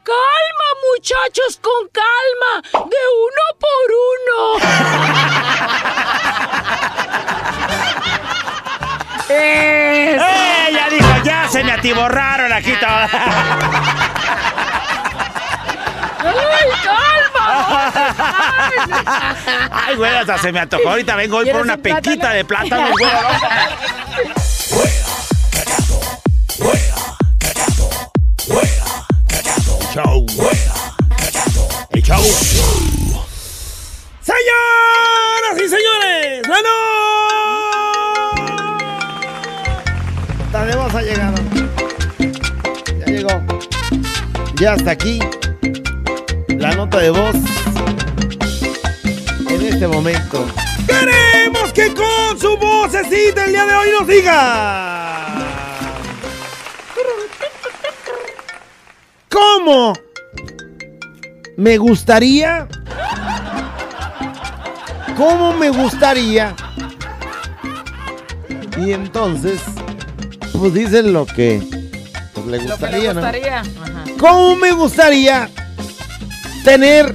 [0.02, 2.62] Calma, muchachos, con calma.
[2.88, 3.92] De uno por
[4.24, 4.58] uno.
[9.28, 10.24] Eso.
[10.68, 13.10] Ella dijo, ya se me atiborraron aquí todas.
[16.20, 17.92] ¡Ay, calma!
[19.86, 20.90] Ay, güey, hasta se me antojó.
[20.90, 22.02] Ahorita vengo hoy por ¿Quieres una un plátano?
[22.02, 23.06] pequita de plátano, güey.
[44.60, 45.20] Ya hasta aquí.
[46.48, 47.36] La nota de voz.
[49.48, 50.44] En este momento.
[50.84, 55.26] Queremos que con su vocecita el día de hoy nos diga.
[59.30, 59.92] ¿Cómo?
[61.56, 62.66] Me gustaría.
[65.16, 66.56] ¿Cómo me gustaría?
[68.76, 69.60] Y entonces,
[70.52, 71.62] pues dicen lo que
[72.34, 73.87] pues, le Lo que le gustaría, ¿no?
[74.18, 75.48] ¿Cómo me gustaría
[76.64, 77.14] tener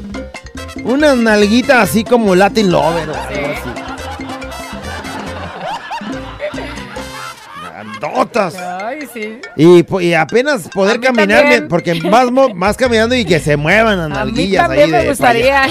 [0.83, 3.09] una nalguita así como Latin Lover?
[3.09, 3.69] o algo así?
[7.61, 8.55] Grandotas.
[8.55, 9.39] Ay, sí.
[9.57, 11.67] Y, apenas poder caminar, también.
[11.67, 15.09] porque más, más caminando y que se muevan las A mí nalguillas también ahí me
[15.09, 15.63] gustaría.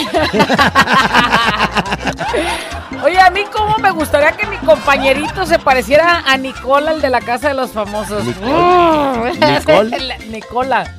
[3.05, 7.11] Oye, a mí cómo me gustaría que mi compañerito se pareciera a Nicola, el de
[7.11, 8.25] la casa de los famosos.
[8.25, 9.99] ¿Nicole?
[9.99, 10.23] Mm.
[10.31, 10.95] Nicola.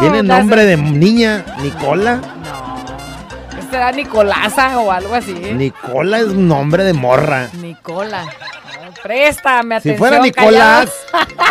[0.00, 2.20] Tiene nombre de niña, Nicola.
[3.58, 5.32] Este era Nicolasa o algo así.
[5.32, 7.48] Nicola es un nombre de morra.
[7.54, 8.22] Nicola.
[8.22, 9.98] Ay, Préstame Si atención.
[9.98, 10.90] fuera Nicolás,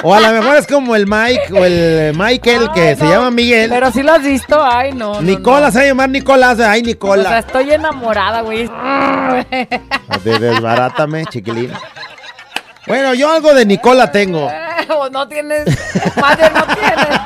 [0.03, 3.09] o a lo mejor es como el Mike o el Michael que Ay, se no.
[3.11, 3.69] llama Miguel.
[3.69, 5.15] Pero si lo has visto, ay, no.
[5.15, 5.71] no, Nicola no.
[5.71, 6.59] se va a llamar Nicolás.
[6.59, 7.39] Ay, O sea, Nicola.
[7.39, 8.67] estoy enamorada, güey.
[10.23, 11.71] De- Desbarátame, chiquilín.
[12.87, 14.47] Bueno, yo algo de Nicola tengo.
[14.95, 15.65] o no tienes.
[16.21, 17.19] Madre, no tienes.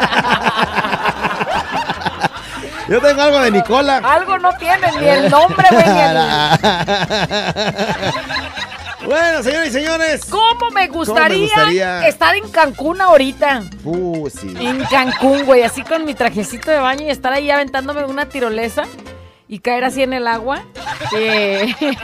[2.89, 3.97] Yo tengo algo de Nicola.
[3.97, 6.17] Algo no tienes, ni el nombre, güey, ni el-
[9.05, 10.25] bueno, señores y señores.
[10.29, 12.07] ¿Cómo me gustaría, gustaría?
[12.07, 13.63] estar en Cancún ahorita?
[13.83, 14.53] Uh, sí.
[14.59, 18.83] En Cancún, güey, así con mi trajecito de baño y estar ahí aventándome una tirolesa
[19.47, 20.63] y caer así en el agua.
[21.15, 21.73] Eh,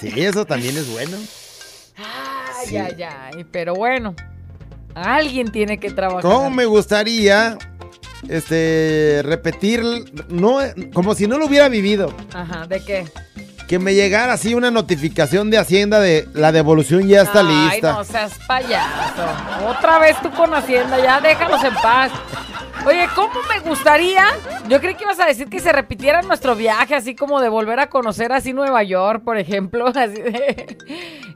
[0.00, 1.16] Sí, eso también es bueno.
[1.96, 4.14] Ay, ay, ay, pero bueno,
[4.94, 6.22] alguien tiene que trabajar.
[6.22, 7.58] ¿Cómo me gustaría
[8.28, 9.82] este repetir
[10.28, 10.58] no
[10.92, 12.12] como si no lo hubiera vivido?
[12.34, 13.04] Ajá, ¿de qué?
[13.66, 17.92] Que me llegara así una notificación de Hacienda de la devolución ya está Ay, lista.
[17.92, 19.26] no seas payaso.
[19.68, 22.10] Otra vez tú con Hacienda, ya déjanos en paz.
[22.86, 24.24] Oye, ¿cómo me gustaría?
[24.68, 27.78] Yo creí que ibas a decir que se repitiera nuestro viaje, así como de volver
[27.80, 30.78] a conocer así Nueva York, por ejemplo, así de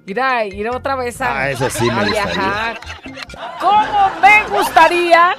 [0.06, 2.24] ir, a, ir otra vez a, Ah, eso sí me a gustaría.
[2.24, 2.80] viajar.
[3.60, 5.36] ¿Cómo me gustaría?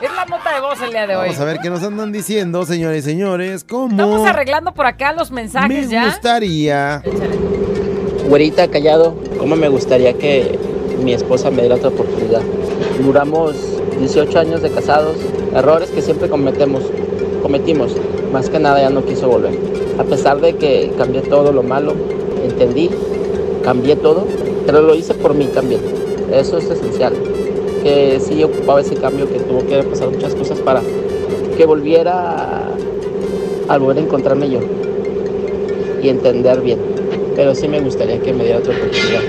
[0.00, 1.26] Es la nota de voz el día de hoy.
[1.28, 3.64] Vamos a ver qué nos andan diciendo, señores y señores.
[3.64, 6.06] ¿Cómo Estamos arreglando por acá los me mensajes ya.
[6.06, 7.02] gustaría?
[8.28, 10.58] Güerita callado, ¿cómo me gustaría que
[11.02, 12.40] mi esposa me diera otra oportunidad?
[13.00, 13.56] Duramos
[13.98, 15.16] 18 años de casados,
[15.54, 16.82] errores que siempre cometemos,
[17.42, 17.94] cometimos,
[18.32, 19.56] más que nada ya no quiso volver.
[19.98, 21.94] A pesar de que cambié todo lo malo,
[22.42, 22.90] entendí,
[23.62, 24.26] cambié todo,
[24.66, 25.80] pero lo hice por mí también.
[26.32, 27.14] Eso es esencial.
[27.82, 30.80] Que sí ocupaba ese cambio, que tuvo que pasar muchas cosas para
[31.56, 32.74] que volviera a,
[33.68, 34.60] a volver a encontrarme yo
[36.02, 36.78] y entender bien.
[37.34, 39.20] Pero sí me gustaría que me diera otra oportunidad.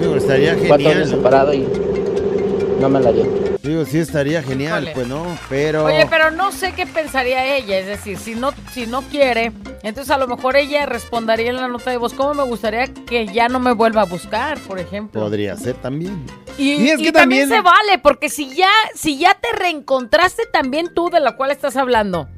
[0.00, 1.08] Me gustaría Cuatro años genial.
[1.08, 1.66] separado y
[2.80, 3.24] no me la dio.
[3.62, 4.94] Digo, sí estaría genial, Híjole.
[4.94, 8.86] pues no, pero Oye, pero no sé qué pensaría ella, es decir, si no, si
[8.86, 12.42] no quiere, entonces a lo mejor ella respondería en la nota de voz, ¿cómo me
[12.44, 15.20] gustaría que ya no me vuelva a buscar, por ejemplo?
[15.20, 16.24] podría ser también.
[16.58, 19.52] Y, Y es y que también, también- se vale, porque si ya, si ya te
[19.58, 22.28] reencontraste también tú de la cual estás hablando,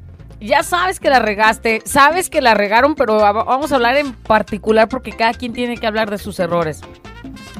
[0.41, 4.13] ya sabes que la regaste, sabes que la regaron, pero va- vamos a hablar en
[4.13, 6.81] particular porque cada quien tiene que hablar de sus errores.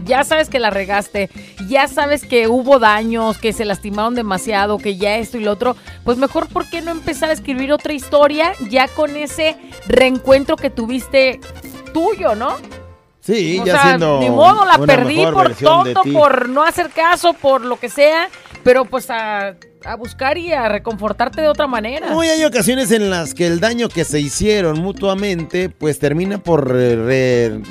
[0.05, 1.29] Ya sabes que la regaste,
[1.67, 5.75] ya sabes que hubo daños, que se lastimaron demasiado, que ya esto y lo otro,
[6.03, 10.69] pues mejor ¿por qué no empezar a escribir otra historia ya con ese reencuentro que
[10.69, 11.39] tuviste
[11.93, 12.55] tuyo, ¿no?
[13.19, 17.33] Sí, o ya sea, siendo ni modo, la perdí por tonto, por no hacer caso,
[17.33, 18.29] por lo que sea,
[18.63, 22.11] pero pues a, a buscar y a reconfortarte de otra manera.
[22.11, 26.67] Muy hay ocasiones en las que el daño que se hicieron mutuamente pues termina por
[26.67, 27.61] re- re-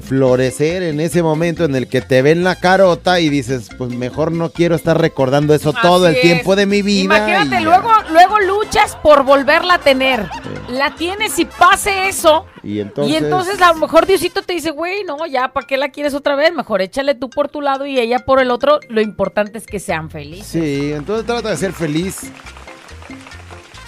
[0.00, 4.32] reflorecer en ese momento en el que te ven la carota y dices pues mejor
[4.32, 6.22] no quiero estar recordando eso todo el es.
[6.22, 7.04] tiempo de mi vida.
[7.04, 10.28] Imagínate, y luego, luego luchas por volverla a tener.
[10.70, 12.46] La tienes y pase eso.
[12.62, 15.76] Y entonces, Y entonces a lo mejor Diosito te dice, güey, no, ya, ¿para qué
[15.76, 16.52] la quieres otra vez?
[16.54, 18.78] Mejor échale tú por tu lado y ella por el otro.
[18.88, 20.46] Lo importante es que sean felices.
[20.46, 22.20] Sí, entonces trata de ser feliz.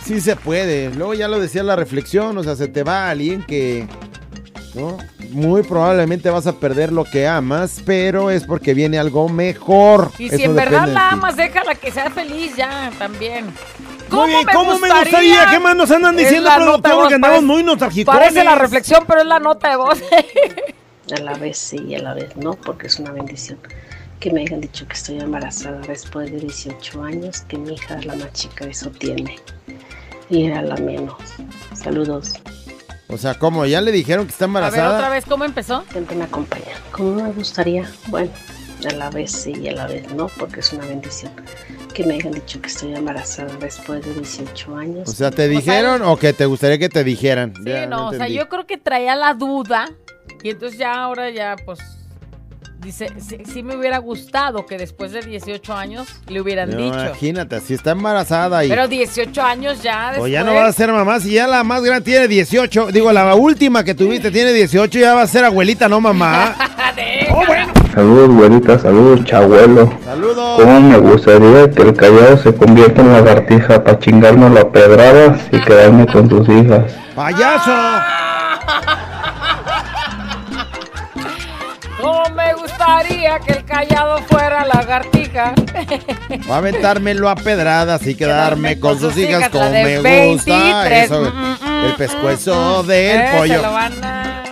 [0.05, 0.91] Sí se puede.
[0.91, 3.87] Luego ya lo decía la reflexión, o sea, se te va alguien que,
[4.75, 4.99] ¿no?
[5.31, 10.11] Muy probablemente vas a perder lo que amas, pero es porque viene algo mejor.
[10.19, 13.47] Y Eso si en verdad la amas, déjala que sea feliz ya, también.
[14.11, 15.47] Muy bien, ¿cómo me gustaría?
[15.51, 16.95] ¿Qué más nos andan diciendo, la nota de productor?
[16.97, 18.15] voz, Que andamos parece- muy nostálgicos.
[18.15, 19.99] Parece la reflexión, pero es la nota de voz.
[21.17, 23.59] A la vez sí y a la vez no, porque es una bendición.
[24.21, 28.15] Que me hayan dicho que estoy embarazada después de 18 años, que mi hija, la
[28.17, 29.37] más chica, eso tiene.
[30.31, 31.15] Y era la menos.
[31.75, 32.35] Saludos.
[33.09, 33.67] O sea, ¿cómo?
[33.67, 34.97] ¿Ya le dijeron que está A ver, embarazada?
[34.97, 35.85] otra vez, ¿cómo empezó?
[35.93, 36.73] Siempre me acompaña.
[36.91, 38.31] Como me gustaría, bueno,
[38.89, 41.31] a la vez sí y a la vez no, porque es una bendición.
[41.93, 45.09] Que me hayan dicho que estoy embarazada después de 18 años.
[45.09, 47.55] O sea, ¿te dijeron o que te gustaría que te dijeran?
[47.57, 49.91] Sí, Ya, no, o sea, yo creo que traía la duda
[50.43, 51.79] y entonces ya ahora ya, pues,
[52.85, 56.95] dice, sí, sí me hubiera gustado que después de 18 años le hubieran No, dicho.
[56.95, 58.69] Imagínate, si está embarazada y...
[58.69, 60.25] Pero 18 años ya después.
[60.25, 62.93] O ya no va a ser mamá, si ya la más grande tiene 18.
[62.93, 66.55] Digo, la última que tuviste tiene 18, ya va a ser abuelita, no mamá.
[67.95, 69.93] Saludos, güerita, saludos, chabuelo.
[70.05, 70.61] Saludos.
[70.61, 75.61] ¿Cómo me gustaría que el callado se convierta en lagartija para chingarnos la pedradas y
[75.61, 76.93] quedarme con tus hijas?
[77.15, 77.73] ¡Payaso!
[82.85, 85.55] Gustaría que el callado fuera lagartija?
[86.51, 90.51] Va a aventármelo a pedradas y quedarme con sus hijas hijas, como me gusta.
[90.51, 91.05] 23.
[91.05, 93.63] Eso, Mm, el pescuezo del Eh, se pollo.
[93.63, 94.45] lo van a-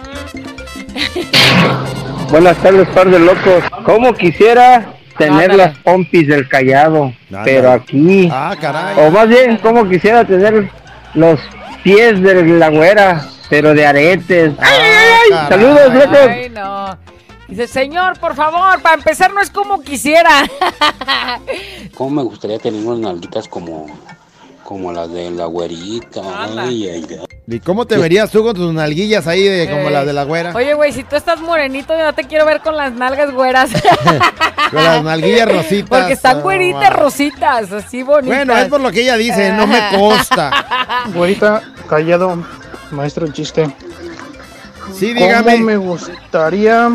[2.31, 3.63] Buenas tardes, par de locos.
[3.85, 4.87] ¿Cómo quisiera
[5.19, 5.57] tener Ándale.
[5.57, 7.13] las pompis del callado?
[7.45, 8.29] Pero aquí.
[8.33, 8.97] Ah, caray.
[8.99, 10.71] O más bien, ¿cómo quisiera tener
[11.15, 11.39] los
[11.85, 13.27] pies de la güera?
[13.51, 14.53] Pero de aretes.
[14.59, 14.81] ¡Ay, ay,
[15.25, 15.31] ay!
[15.31, 15.49] caray.
[15.49, 16.29] Saludos, locos.
[16.31, 16.99] Ay, no.
[17.53, 20.49] Dice, señor, por favor, para empezar no es como quisiera.
[21.95, 23.87] ¿Cómo me gustaría tener unas nalguitas como,
[24.65, 26.23] como las de la güerita?
[26.45, 27.27] Ay, ay, ay.
[27.47, 30.53] ¿Y cómo te verías tú con tus nalguillas ahí de, como las de la güera?
[30.55, 33.71] Oye, güey, si tú estás morenito, yo no te quiero ver con las nalgas güeras.
[34.71, 35.89] Con las nalguillas rositas.
[36.01, 37.01] Porque están Ah, güeritas wow.
[37.03, 38.39] rositas, así bonitas.
[38.39, 41.05] Bueno, es por lo que ella dice, no me consta.
[41.15, 42.43] Güerita, callado,
[42.91, 43.67] maestro el chiste.
[44.99, 45.53] Sí, dígame.
[45.53, 46.89] ¿Cómo me gustaría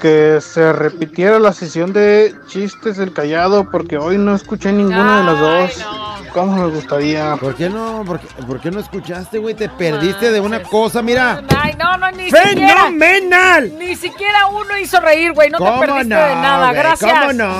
[0.00, 3.70] que se repitiera la sesión de chistes del callado?
[3.70, 6.05] Porque hoy no escuché ninguno de los dos.
[6.36, 7.34] ¿Cómo me gustaría?
[7.36, 8.02] ¿Por qué no?
[8.04, 9.54] ¿Por qué, por qué no escuchaste, güey?
[9.54, 11.42] Te perdiste de una cosa, mira.
[11.58, 12.84] Ay, no, no, ni siquiera.
[12.84, 13.72] ¡Fenomenal!
[13.78, 15.48] Ni siquiera uno hizo reír, güey.
[15.48, 16.78] No te ¿Cómo perdiste no, de nada, güey?
[16.82, 17.10] gracias.
[17.10, 17.54] ¿Cómo no?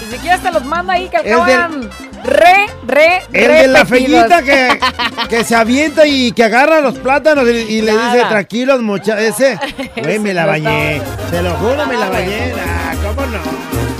[0.00, 1.90] Ni siquiera te los manda ahí que El del- acaban
[2.24, 4.26] re, re, El de la repetidos.
[4.28, 4.78] fellita que,
[5.28, 9.20] que se avienta y que agarra los plátanos y, y le dice, tranquilos, muchachos.
[9.24, 9.58] Ese,
[10.02, 11.02] güey, me la bañé.
[11.30, 12.54] Te lo juro, me la bañé.
[12.66, 13.91] Ah, ¿Cómo no?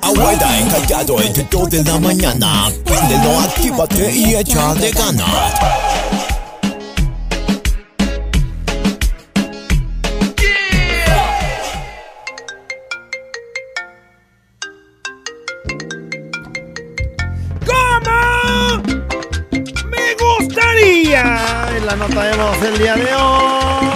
[0.00, 2.70] Abuela encallado entre 2 de la mañana.
[2.84, 5.54] Préndelo, actívate y echa de ganas.
[17.66, 18.82] ¿Cómo?
[19.90, 21.80] Me gustaría.
[21.86, 23.93] La nota de voz el día de hoy.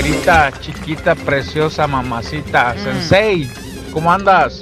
[0.00, 3.50] Güerita, chiquita, preciosa, mamacita, sensei,
[3.92, 4.58] ¿cómo andas?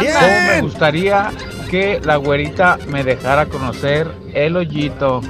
[0.00, 0.12] Bien.
[0.14, 1.30] ¿Cómo me gustaría
[1.70, 5.20] que la güerita me dejara conocer el hoyito?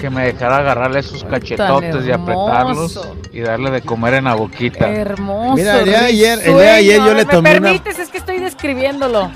[0.00, 3.00] Que me dejara agarrarle sus cachetotes y apretarlos
[3.32, 4.88] y darle de comer en la boquita.
[4.88, 5.56] Hermoso.
[5.56, 7.98] Mira, el día de ayer- el día de ayer yo le ¿Me tomé una- permites?
[7.98, 9.32] Es que estoy describiéndolo.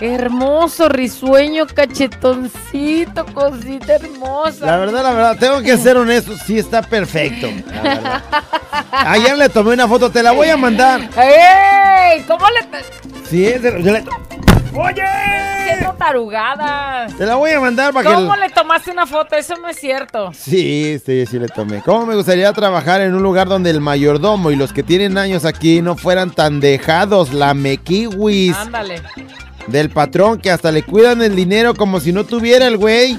[0.00, 4.64] Hermoso, risueño, cachetoncito, cosita hermosa.
[4.66, 7.48] La verdad, la verdad, tengo que ser honesto, sí está perfecto.
[7.82, 8.22] la.
[8.92, 11.00] Ayer le tomé una foto, te la voy a mandar.
[11.16, 12.22] ¡Ey!
[12.26, 12.80] ¿Cómo le.?
[13.28, 14.04] Sí, es de- yo le-
[14.72, 15.02] ¡Oye!
[15.66, 17.16] Siendo tarugadas.
[17.16, 18.14] te la voy a mandar para que...
[18.14, 19.34] ¿Cómo le tomaste una foto?
[19.36, 20.30] Eso no es cierto.
[20.32, 21.82] Sí, sí, sí le tomé.
[21.82, 25.44] ¿Cómo me gustaría trabajar en un lugar donde el mayordomo y los que tienen años
[25.44, 29.02] aquí no fueran tan dejados, lamekiwis Ándale.
[29.70, 33.18] Del patrón que hasta le cuidan el dinero como si no tuviera el güey?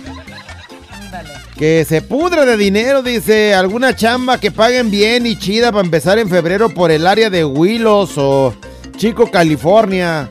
[1.57, 3.53] Que se pudre de dinero, dice.
[3.53, 7.45] Alguna chamba que paguen bien y chida para empezar en febrero por el área de
[7.45, 8.53] Willows o
[8.97, 10.29] Chico, California.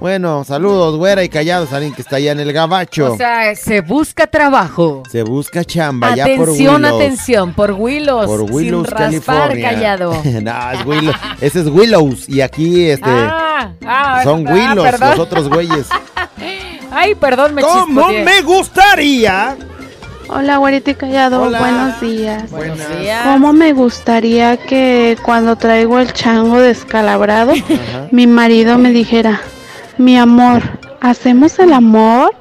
[0.00, 3.14] Bueno, saludos, güera y callados, alguien que está allá en el gabacho.
[3.14, 5.02] O sea, se busca trabajo.
[5.10, 6.94] se busca chamba ya por Atención, Willows.
[7.02, 8.26] atención, por Willows.
[8.26, 9.70] Por Willows, sin raspar, California.
[9.70, 10.22] callado.
[10.42, 11.16] no, es Willows.
[11.40, 12.28] Ese es Willows.
[12.28, 13.10] Y aquí, este.
[13.10, 15.10] Ah, ah, son ah, Willows, perdón.
[15.10, 15.86] los otros güeyes.
[16.92, 18.24] Ay, perdón, me ¿Cómo chispoteé.
[18.24, 19.56] me gustaría?
[20.28, 21.42] Hola, güerita y callado.
[21.42, 21.58] Hola.
[21.58, 22.50] Buenos días.
[22.50, 23.24] Buenos días.
[23.24, 27.52] ¿Cómo me gustaría que cuando traigo el chango descalabrado,
[28.10, 29.40] mi marido me dijera,
[29.98, 30.62] mi amor,
[31.00, 32.34] ¿hacemos el amor?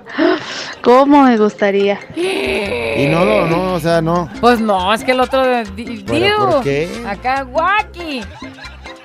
[0.81, 1.99] ¿Cómo me gustaría?
[2.15, 4.29] Y no, no, no, o sea, no.
[4.39, 5.43] Pues no, es que el otro.
[5.75, 6.89] di- ¿Pero diu, por qué?
[7.07, 8.21] Acá, guaki.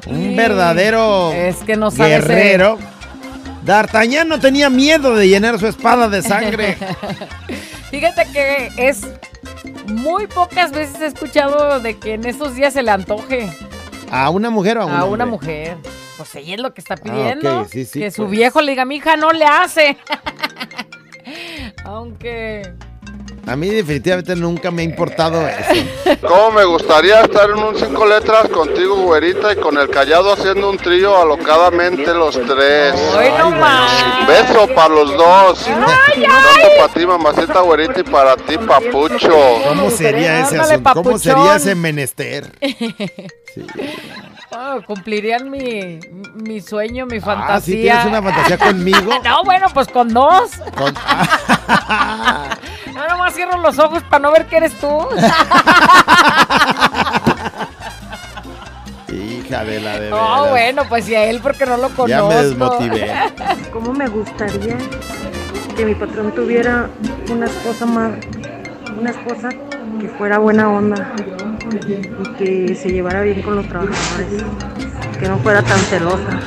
[0.06, 2.78] Un verdadero Es que no sabe ser- guerrero.
[3.64, 6.76] D'Artagnan no tenía miedo de llenar su espada de sangre.
[7.90, 9.06] Fíjate que es.
[9.86, 13.50] Muy pocas veces he escuchado de que en estos días se le antoje
[14.10, 15.76] ¿A una mujer o a, un a una mujer.
[16.16, 17.60] Pues ella es lo que está pidiendo.
[17.60, 18.32] Ah, sí, sí, que su pues.
[18.32, 19.96] viejo le diga, mi hija no le hace.
[21.84, 22.62] Aunque.
[23.44, 25.84] A mí definitivamente nunca me ha importado eso.
[26.20, 30.70] ¿Cómo me gustaría estar en un cinco letras contigo, güerita, y con el callado haciendo
[30.70, 32.94] un trío alocadamente los tres?
[33.18, 34.28] ¡Ay, no más!
[34.28, 35.64] Beso para los dos.
[35.64, 39.36] Tanto para ti, mamacita güerita, y para ti, papucho.
[39.66, 40.90] ¿Cómo sería ese asunto?
[40.94, 42.48] ¿Cómo sería ese menester?
[44.54, 45.98] Ah, cumplirían mi,
[46.34, 47.60] mi sueño, mi Ah, fantasía.
[47.74, 49.12] ¿sí tienes una fantasía conmigo?
[49.24, 50.50] no, bueno, pues con dos.
[50.76, 50.94] Con-
[52.94, 54.86] No, nomás cierro los ojos para no ver que eres tú.
[59.12, 60.50] Hija de la de No, veras.
[60.50, 62.06] bueno, pues y a él porque no lo conozco.
[62.08, 63.10] Ya me desmotivé.
[63.72, 64.76] ¿Cómo me gustaría
[65.76, 66.88] que mi patrón tuviera
[67.30, 68.12] una esposa más,
[68.98, 69.48] una esposa
[70.00, 71.12] que fuera buena onda
[71.74, 74.42] y que se llevara bien con los trabajadores,
[75.18, 76.40] que no fuera tan celosa.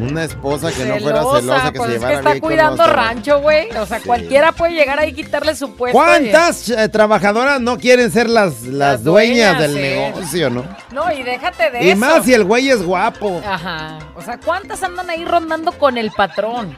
[0.00, 2.50] Una esposa que no fuera Celosa, que pues se es que llevara está bien con
[2.50, 3.68] cuidando los rancho, güey.
[3.76, 5.98] O sea, cualquiera puede llegar ahí y quitarle su puesto.
[5.98, 9.80] ¿Cuántas eh, trabajadoras no quieren ser las, las, Las dueñas, dueñas, del sí.
[9.80, 10.60] negocio, no?
[10.90, 11.98] y- No, y déjate de Y eso.
[11.98, 13.42] más si el güey es guapo.
[13.44, 13.98] Ajá.
[14.14, 16.76] O sea, ¿cuántas andan ahí rondando con el patrón?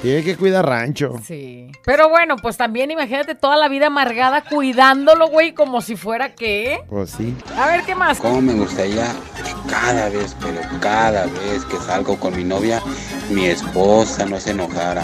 [0.00, 1.14] Tiene que cuidar rancho.
[1.26, 1.70] Sí.
[1.84, 6.80] Pero bueno, pues también imagínate toda la vida amargada cuidándolo, güey, como si fuera que.
[6.88, 7.34] Pues sí.
[7.58, 8.18] A ver, ¿qué más?
[8.18, 12.82] ¿Cómo me gustaría que cada vez, pero cada vez que salgo con mi novia,
[13.30, 15.02] mi esposa no se enojara?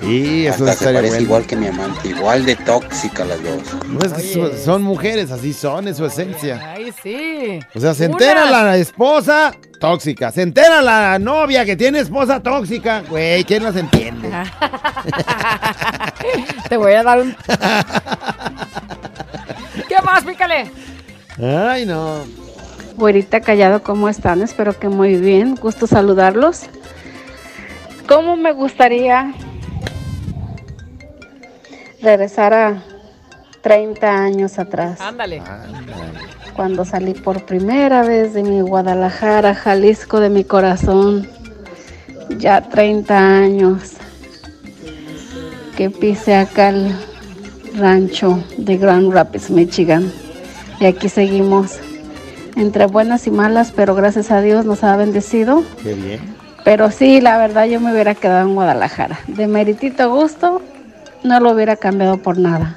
[0.00, 1.22] Sí, eso Hasta se parece bueno.
[1.24, 3.62] igual que mi amante, igual de tóxica las dos.
[3.88, 6.60] No es que so- son mujeres, así son, es su esencia.
[6.74, 7.60] Ay, sí.
[7.74, 9.54] O sea, se entera la esposa
[9.84, 10.32] tóxica.
[10.32, 13.02] Se entera la novia que tiene esposa tóxica.
[13.06, 14.30] Güey, ¿quién las entiende?
[16.70, 17.36] Te voy a dar un.
[19.86, 20.70] ¿Qué más, pícale?
[21.38, 22.20] Ay, no.
[22.96, 24.40] Güerita Callado, ¿cómo están?
[24.40, 25.54] Espero que muy bien.
[25.54, 26.62] Gusto saludarlos.
[28.08, 29.34] ¿Cómo me gustaría
[32.00, 32.82] regresar a
[33.60, 34.98] 30 años atrás?
[35.02, 35.42] Ándale.
[36.54, 41.28] Cuando salí por primera vez de mi Guadalajara, Jalisco, de mi corazón.
[42.38, 43.94] Ya 30 años
[45.76, 46.94] que pise acá el
[47.76, 50.10] rancho de Grand Rapids, Michigan.
[50.80, 51.78] Y aquí seguimos
[52.56, 55.64] entre buenas y malas, pero gracias a Dios nos ha bendecido.
[55.82, 56.20] Qué bien.
[56.64, 59.18] Pero sí, la verdad yo me hubiera quedado en Guadalajara.
[59.26, 60.62] De meritito gusto,
[61.22, 62.76] no lo hubiera cambiado por nada.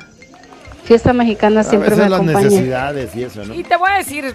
[0.88, 2.46] Fiesta mexicana siempre a me veces las acompaña.
[2.46, 3.54] necesidades y eso, ¿no?
[3.54, 4.34] Y te voy a decir,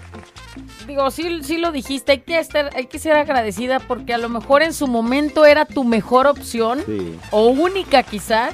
[0.87, 4.29] digo, sí, sí lo dijiste, hay que, estar, hay que ser agradecida porque a lo
[4.29, 7.19] mejor en su momento era tu mejor opción Sí.
[7.31, 8.53] o única quizás.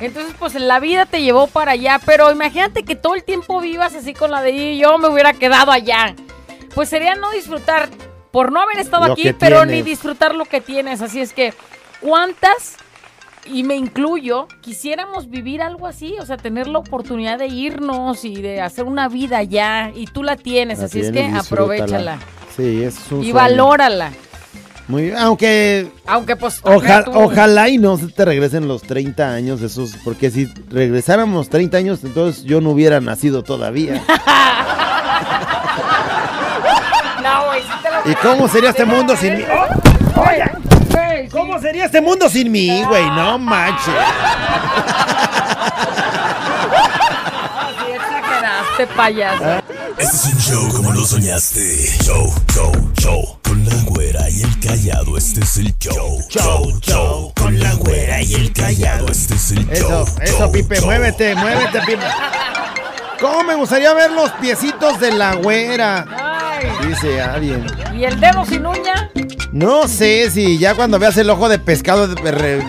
[0.00, 3.60] Entonces, pues en la vida te llevó para allá, pero imagínate que todo el tiempo
[3.60, 6.14] vivas así con la de "Y yo me hubiera quedado allá.
[6.74, 7.88] Pues sería no disfrutar,
[8.30, 9.76] por no haber estado Lo aquí, pero tienes.
[9.76, 11.00] ni disfrutar lo que tienes.
[11.00, 11.54] Así es que,
[12.02, 12.76] ¿cuántas
[13.52, 18.40] y me incluyo, quisiéramos vivir algo así, o sea, tener la oportunidad de irnos y
[18.42, 22.18] de hacer una vida allá, y tú la tienes, La así es que aprovechala
[22.56, 23.34] Sí, es un y sueño.
[23.34, 24.10] valórala.
[24.88, 26.60] Muy bien, aunque Aunque pues...
[26.62, 30.46] oja- acá tú- ojalá y no se te regresen los 30 años esos, porque si
[30.70, 34.00] regresáramos 30 años, entonces yo no hubiera nacido todavía.
[37.22, 39.42] No, güey, sí te lo ¿Y cómo sería este mundo sin mí?
[40.14, 40.40] Güey,
[41.46, 43.04] ¿Cómo sería este mundo sin mí, güey?
[43.10, 43.94] No manches.
[47.78, 49.62] sí exageraste, payaso.
[49.98, 51.60] Este es un show como lo soñaste.
[52.04, 53.38] Show, show, show.
[53.42, 55.16] Con la güera y el callado.
[55.16, 56.20] Este es el show.
[56.28, 57.32] Show, show.
[57.36, 59.06] Con la güera y el callado.
[59.08, 60.06] Este es el Eso, show.
[60.20, 60.86] eso, show, Pipe, show.
[60.86, 62.04] muévete, muévete, Pipe.
[63.20, 66.04] ¿Cómo me gustaría ver los piecitos de la güera?
[66.10, 66.86] Ay.
[66.88, 67.66] Dice alguien.
[67.94, 69.10] ¿Y el dedo sin uña?
[69.56, 72.62] No sé si ya cuando veas el ojo de pescado de- re-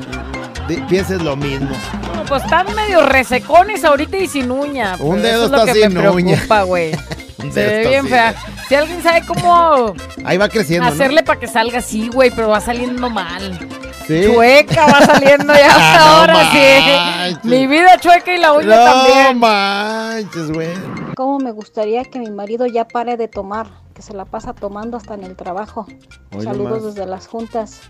[0.69, 1.69] de- pienses lo mismo.
[2.15, 4.95] No, pues están medio resecones ahorita y sin uña.
[4.99, 6.35] Un dedo eso es lo está que sin me uña.
[6.35, 6.91] preocupa, güey.
[7.43, 8.35] Un Se ve está bien fea.
[8.69, 10.93] Si alguien sabe cómo Ahí va creciendo, ¿no?
[10.93, 13.59] hacerle para que salga así, güey, pero va saliendo mal.
[14.07, 14.21] Sí.
[14.25, 17.37] Chueca va saliendo ya hasta Ah, no ahora, manches.
[17.43, 17.47] sí.
[17.49, 19.39] Mi vida chueca y la uña No también.
[19.39, 20.69] manches, güey.
[21.17, 23.67] ¿Cómo me gustaría que mi marido ya pare de tomar?
[23.97, 25.87] Que se la pasa tomando hasta en el trabajo.
[26.35, 26.95] Hoy Saludos nomás.
[26.95, 27.81] desde las juntas.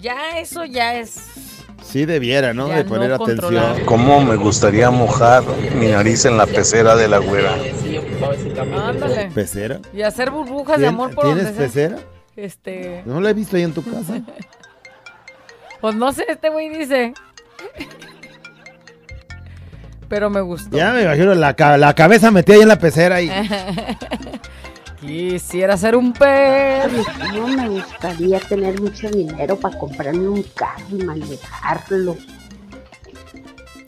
[0.00, 1.20] Ya eso ya es.
[1.84, 2.68] Sí debiera, ¿no?
[2.68, 3.64] Ya de no poner controlar.
[3.64, 3.84] atención.
[3.86, 5.42] ¿Cómo me gustaría mojar
[5.78, 7.52] mi nariz en la pecera de la güera?
[8.88, 9.30] Ándale.
[9.34, 9.80] ¿Pecera?
[9.92, 11.88] Y hacer burbujas de ¿Tien- amor por ¿Tienes donde sea.
[11.90, 11.98] pecera?
[12.34, 13.02] Este.
[13.04, 14.14] No la he visto ahí en tu casa.
[15.82, 17.12] Pues no sé, este güey dice.
[20.12, 20.76] Pero me gustó.
[20.76, 23.30] Ya me imagino la, la cabeza metida ahí en la pecera y
[25.00, 26.92] Quisiera ser un pez.
[27.32, 32.18] No me gustaría tener mucho dinero para comprarme un carro y manejarlo.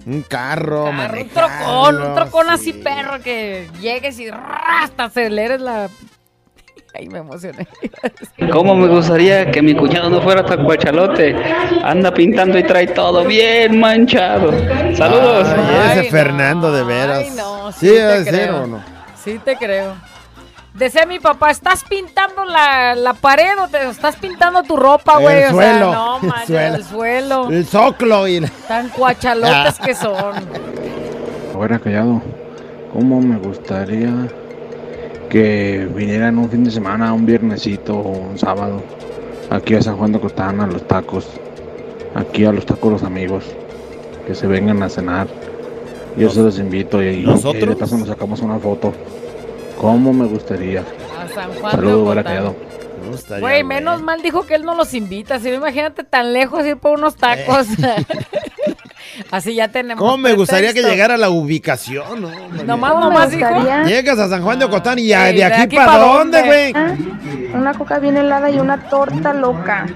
[0.07, 2.81] un carro, Un manejarlo, trocón, un trocón así sí.
[2.83, 5.91] perro que llegues y hasta aceleres la.
[6.97, 7.67] Ay, me emocioné.
[8.53, 11.35] ¿Cómo me gustaría que mi cuñado no fuera tan cuachalote?
[11.83, 14.53] Anda pintando y trae todo bien manchado.
[14.97, 15.49] Saludos.
[15.49, 17.19] Ay, ese Ay, Fernando de veras.
[17.19, 18.63] Ay, no, sí, sí te creo.
[18.63, 18.81] o no.
[19.25, 19.95] Sí, te creo.
[20.75, 25.43] Decía mi papá, ¿estás pintando la, la pared o te estás pintando tu ropa, güey?
[25.43, 26.75] El o suelo, sea, no, el manches, suelo.
[26.77, 27.51] el suelo.
[27.51, 30.35] El zoclo y la- Tan cuachalotes que son.
[31.55, 32.21] Ahora callado,
[32.93, 34.11] ¿cómo me gustaría
[35.35, 38.81] que vinieran un fin de semana, un viernesito o un sábado,
[39.51, 41.27] aquí a San Juan de Costana, a los tacos,
[42.15, 43.43] aquí a los tacos los amigos,
[44.29, 45.27] que se vengan a cenar.
[46.17, 47.69] Yo se los invito y, y ¿Nosotros?
[47.69, 48.93] de paso nos sacamos una foto.
[49.77, 50.85] ¿Cómo me gustaría?
[51.19, 52.17] A San Juan Saludos,
[53.11, 55.41] gustaría, Güey, menos mal dijo que él no los invita.
[55.41, 57.67] Si no, imagínate tan lejos ir por unos tacos.
[59.31, 60.03] Así ya tenemos.
[60.03, 62.21] ¿Cómo me gustaría que llegara a la ubicación?
[62.23, 62.31] No.
[62.65, 63.85] Nomás, ¿Cómo nomás gustaría?
[63.85, 66.73] Llegas a San Juan de Ocotán y ya, de aquí, para dónde, güey.
[66.75, 66.95] Ah,
[67.55, 69.87] Una coca bien helada y una torta loca.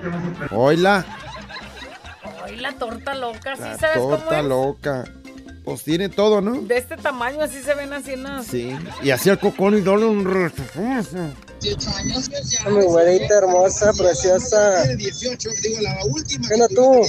[0.51, 1.05] Oila,
[2.45, 4.45] Ay, la torta loca, ¿sí la sabes cómo torta es?
[4.47, 5.05] loca.
[5.69, 6.63] Pues tiene todo, ¿no?
[6.63, 8.47] De este tamaño así se ven así las...
[8.47, 8.75] Sí.
[9.03, 10.63] Y así el cocón y doble un resto.
[12.71, 14.85] Mi güerita hermosa, preciosa.
[16.49, 17.03] Bueno, tú.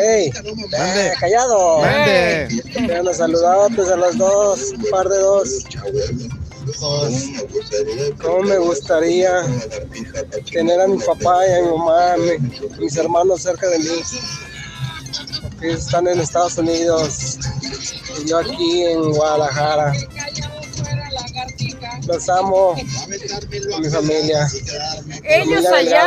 [0.00, 0.32] Ey,
[0.72, 1.80] eh, callado.
[1.80, 2.62] Mande.
[2.86, 5.48] Bueno, saludados a los dos, un par de dos.
[6.64, 7.32] Pues,
[8.22, 9.42] ¿Cómo me gustaría
[10.50, 13.84] tener a mi papá y a mi mamá, mi- mis hermanos cerca de mí?
[15.42, 17.38] Porque ellos están en Estados Unidos
[18.22, 19.92] y yo aquí en Guadalajara.
[22.06, 24.46] Los amo, a mi familia.
[25.24, 26.06] Ellos Familia allá.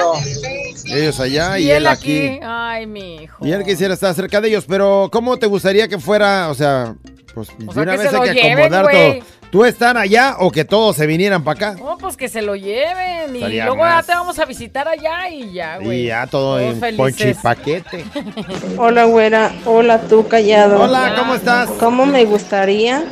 [0.85, 2.27] Ellos allá y, y él aquí.
[2.27, 2.39] aquí.
[2.43, 3.45] Ay, mi hijo.
[3.45, 6.49] Y él quisiera estar cerca de ellos, pero ¿cómo te gustaría que fuera?
[6.49, 6.95] O sea,
[7.33, 9.25] pues de sea, una que vez se hay que acomodar todo.
[9.55, 11.81] ¿Tú estar allá o que todos se vinieran para acá?
[11.81, 14.05] No, pues que se lo lleven y Estaría luego más.
[14.05, 16.01] ya te vamos a visitar allá y ya, güey.
[16.01, 17.37] Y ya todo Todos en.
[18.77, 19.53] Hola, güera.
[19.63, 20.81] Hola, tú callado.
[20.81, 21.69] Hola, ¿cómo estás?
[21.79, 23.05] ¿Cómo me gustaría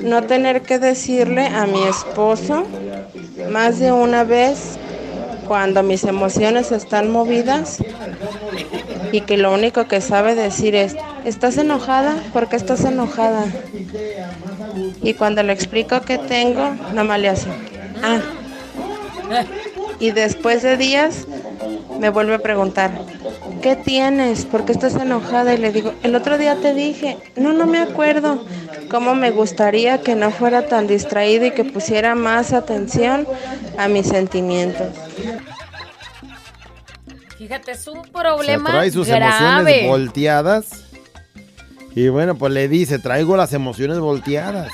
[0.00, 2.66] no tener que decirle a mi esposo
[3.50, 4.78] más de una vez
[5.46, 7.82] cuando mis emociones están movidas
[9.12, 12.16] y que lo único que sabe decir es, ¿estás enojada?
[12.32, 13.44] ¿Por qué estás enojada?
[15.02, 17.48] Y cuando le explico qué tengo, nomás le hace,
[18.02, 18.20] ah.
[20.00, 21.26] Y después de días
[22.00, 22.90] me vuelve a preguntar,
[23.60, 24.44] ¿qué tienes?
[24.46, 25.54] ¿Por qué estás enojada?
[25.54, 28.44] Y le digo, el otro día te dije, no, no me acuerdo.
[28.90, 33.26] ¿Cómo me gustaría que no fuera tan distraído y que pusiera más atención
[33.78, 34.88] a mis sentimientos?
[37.42, 39.80] Fíjate, es un problema trae sus grave.
[39.80, 40.84] emociones volteadas.
[41.92, 44.70] Y bueno, pues le dice, traigo las emociones volteadas.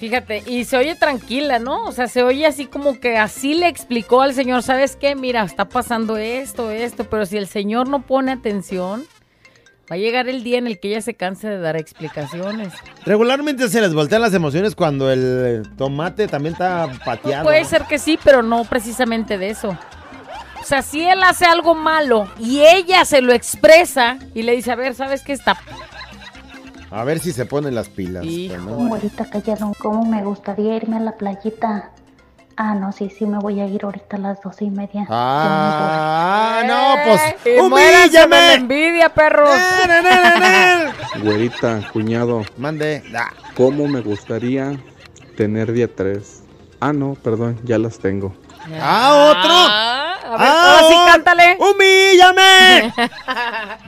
[0.00, 1.84] Fíjate, y se oye tranquila, ¿no?
[1.84, 5.14] O sea, se oye así como que así le explicó al señor, ¿sabes qué?
[5.14, 9.06] Mira, está pasando esto, esto, pero si el señor no pone atención,
[9.88, 12.72] va a llegar el día en el que ella se canse de dar explicaciones.
[13.06, 17.44] Regularmente se les voltean las emociones cuando el tomate también está pateado.
[17.44, 19.78] Puede ser que sí, pero no precisamente de eso.
[20.60, 24.70] O sea, si él hace algo malo y ella se lo expresa y le dice,
[24.72, 25.56] a ver, ¿sabes qué está?
[26.90, 28.24] A ver si se ponen las pilas.
[28.24, 28.92] ¿no?
[28.94, 31.90] Ahorita callado, ¿cómo me gustaría irme a la playita?
[32.56, 35.06] Ah, no, sí, sí, me voy a ir ahorita a las doce y media.
[35.08, 38.54] Ah, no, pues Y muéranse de la humíllame.
[38.54, 39.48] envidia, perros.
[41.22, 42.42] Güerita, cuñado.
[42.58, 43.02] Mande.
[43.56, 44.78] ¿Cómo me gustaría
[45.36, 46.42] tener día 3?
[46.80, 48.34] Ah, no, perdón, ya las tengo.
[48.80, 49.54] Ah, otro.
[50.34, 51.58] A ver, Ah, ahora sí oh, cántale.
[51.58, 52.92] ¡Humíllame!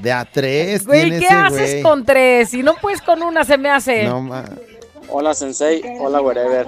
[0.01, 1.83] De a tres Güey, tiene ¿qué ese haces güey.
[1.83, 2.49] con tres?
[2.51, 4.05] Si no puedes con una, se me hace.
[4.05, 4.45] No, ma-
[5.15, 6.67] Hola Sensei, hola Wherever.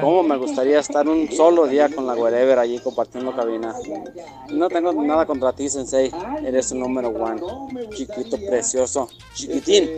[0.00, 3.74] ¿Cómo me gustaría estar un solo día con la Wherever allí compartiendo cabina?
[4.50, 6.12] No tengo nada contra ti Sensei,
[6.44, 7.40] eres un número one.
[7.96, 9.90] Chiquito, precioso, chiquitín.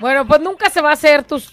[0.00, 1.52] Bueno, pues nunca se va a hacer tus,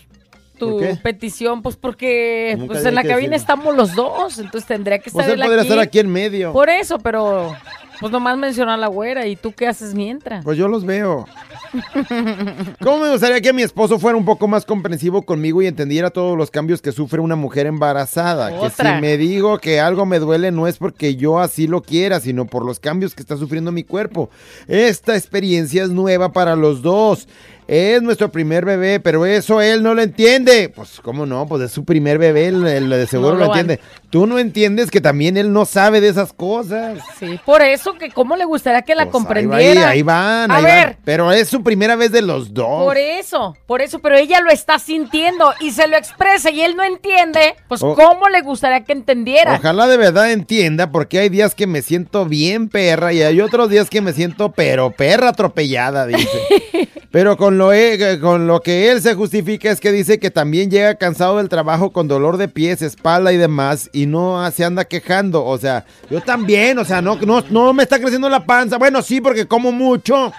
[1.02, 3.36] petición, pues porque Nunca pues en la cabina decirlo.
[3.36, 5.70] estamos los dos, entonces tendría que Pues estar él él podría aquí.
[5.70, 6.54] estar aquí en medio.
[6.54, 7.56] Por eso, pero
[8.00, 10.44] pues nomás menciona a la güera y tú qué haces mientras.
[10.44, 11.26] Pues yo los veo.
[12.82, 16.38] ¿Cómo me gustaría que mi esposo fuera un poco más comprensivo conmigo y entendiera todos
[16.38, 18.52] los cambios que sufre una mujer embarazada?
[18.60, 22.20] Que si me digo que algo me duele no es porque yo así lo quiera,
[22.20, 24.30] sino por los cambios que está sufriendo mi cuerpo.
[24.68, 27.28] Esta experiencia es nueva para los dos.
[27.68, 30.70] Es nuestro primer bebé, pero eso él no lo entiende.
[30.70, 31.48] Pues, ¿cómo no?
[31.48, 33.80] Pues es su primer bebé, él, él de seguro No lo, entiende.
[34.10, 37.00] Tú no entiendes que también él no sabe de esas cosas.
[37.20, 39.90] Sí, por eso que cómo le gustaría que la Pues ahí va, comprendiera.
[39.90, 40.98] Ahí, van, A ahí ver, van.
[41.04, 42.84] Pero es su primera vez de los dos.
[42.84, 46.76] Por eso, por eso, pero ella lo está sintiendo y se lo expresa y él
[46.76, 49.56] no entiende, pues cómo le gustaría que entendiera.
[49.56, 53.70] Ojalá de verdad entienda, porque hay días que me siento bien perra y hay otros
[53.70, 56.30] días que me siento pero perra atropellada, dice.
[57.14, 60.72] pero con lo, e- con lo que él se justifica es que dice que también
[60.72, 64.84] llega cansado del trabajo con dolor de pies, espalda y demás y no se anda
[64.86, 65.46] quejando.
[65.46, 68.80] O sea, yo también, o sea, no, no, no me está creciendo la panza.
[68.80, 70.34] Bueno, sí, porque como mucho.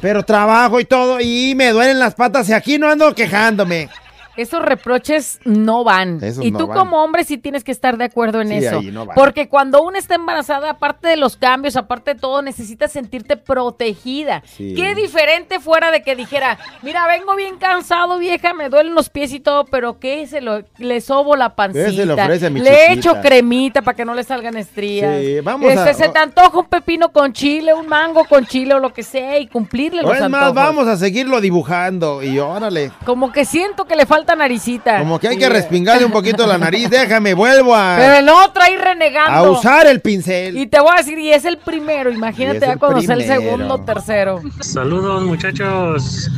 [0.00, 3.90] Pero trabajo y todo y me duelen las patas y aquí no ando quejándome.
[4.36, 6.22] Esos reproches no van.
[6.22, 6.78] Esos y no tú van.
[6.78, 8.80] como hombre sí tienes que estar de acuerdo en Sí, eso.
[8.82, 9.06] no.
[9.14, 14.42] Porque cuando una está embarazada, aparte de los cambios, aparte de todo, necesitas sentirte protegida.
[14.46, 14.74] Sí.
[14.74, 19.32] Qué diferente fuera de que dijera, mira, vengo bien cansado, vieja, me duelen los pies
[19.32, 20.26] y todo, pero ¿qué?
[20.26, 21.90] Se lo, le sobo la pancita.
[21.90, 22.92] se le ofrece a mi le chiquita.
[22.92, 25.20] echo cremita para que no le salgan estrías.
[25.20, 28.74] Sí, vamos Este, a- Se te antoja un pepino con chile, un mango con chile
[28.74, 30.54] o lo que sea y cumplirle O los es más, antojos.
[30.54, 32.90] vamos a seguirlo dibujando y órale.
[33.04, 34.98] Como que siento que le falta naricita.
[34.98, 36.88] Como que hay que respingarle un poquito la nariz.
[36.90, 39.32] Déjame, vuelvo Pero a, el otro ahí renegando.
[39.32, 40.56] a usar el pincel.
[40.56, 42.10] Y te voy a decir, y es el primero.
[42.10, 44.40] Imagínate ya el cuando sea el segundo o tercero.
[44.60, 46.30] Saludos muchachos.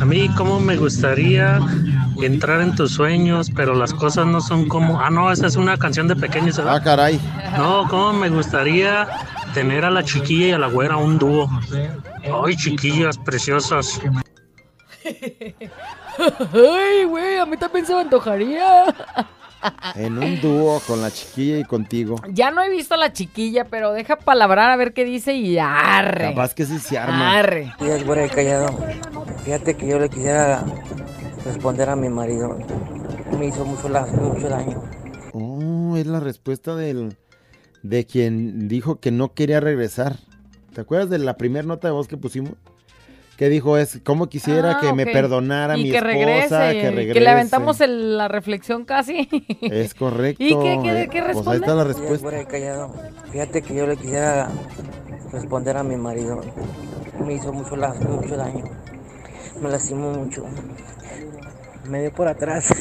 [0.00, 1.58] A mí cómo me gustaría
[2.22, 5.00] entrar en tus sueños, pero las cosas no son como...
[5.00, 6.56] Ah, no, esa es una canción de pequeños.
[6.56, 6.76] ¿verdad?
[6.76, 7.20] Ah, caray.
[7.56, 9.06] No, cómo me gustaría
[9.54, 11.48] tener a la chiquilla y a la güera un dúo.
[12.44, 14.00] Ay, chiquillas preciosas.
[16.52, 18.84] Ay, güey, a mí también se me antojaría.
[19.94, 22.16] En un dúo con la chiquilla y contigo.
[22.30, 25.58] Ya no he visto a la chiquilla, pero deja palabrar a ver qué dice y
[25.58, 26.30] arre.
[26.30, 27.38] Capaz que sí se arma.
[27.38, 27.72] Arre.
[27.80, 28.68] Días, güera de callado.
[29.44, 30.64] Fíjate que yo le quisiera
[31.44, 32.58] responder a mi marido.
[33.38, 34.82] Me hizo mucho, mucho daño.
[35.32, 37.16] Oh, es la respuesta del
[37.82, 40.16] de quien dijo que no quería regresar.
[40.74, 42.52] ¿Te acuerdas de la primera nota de voz que pusimos?
[43.40, 46.78] Que dijo es cómo quisiera Ah, que me perdonara y mi que esposa, regrese, que
[46.78, 47.12] y regrese.
[47.14, 49.30] Que le aventamos el- la reflexión casi.
[49.62, 50.44] Es correcto.
[50.44, 51.56] ¿Y qué, qué, eh, qué Pues ahí responde?
[51.56, 52.28] está la respuesta.
[53.32, 54.50] Fíjate que yo le quisiera
[55.32, 56.42] responder a mi marido.
[57.24, 58.64] Me hizo mucho, mucho daño.
[59.62, 60.44] Me lastimó mucho.
[61.88, 62.68] Me dio por atrás.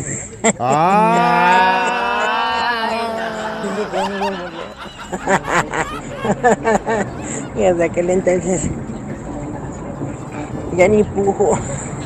[7.55, 8.69] y desde aquel entonces
[10.79, 11.59] ya ni pujo.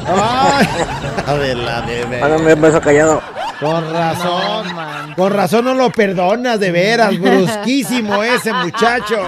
[0.05, 2.19] A ver, la bebé.
[2.19, 3.21] Mándame un beso callado.
[3.59, 4.67] Con razón.
[5.15, 7.17] con razón no lo perdonas, de veras.
[7.17, 9.23] Brusquísimo ese muchacho.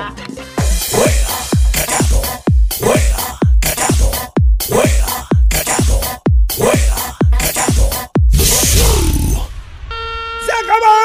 [10.45, 10.97] ¡Se acabó!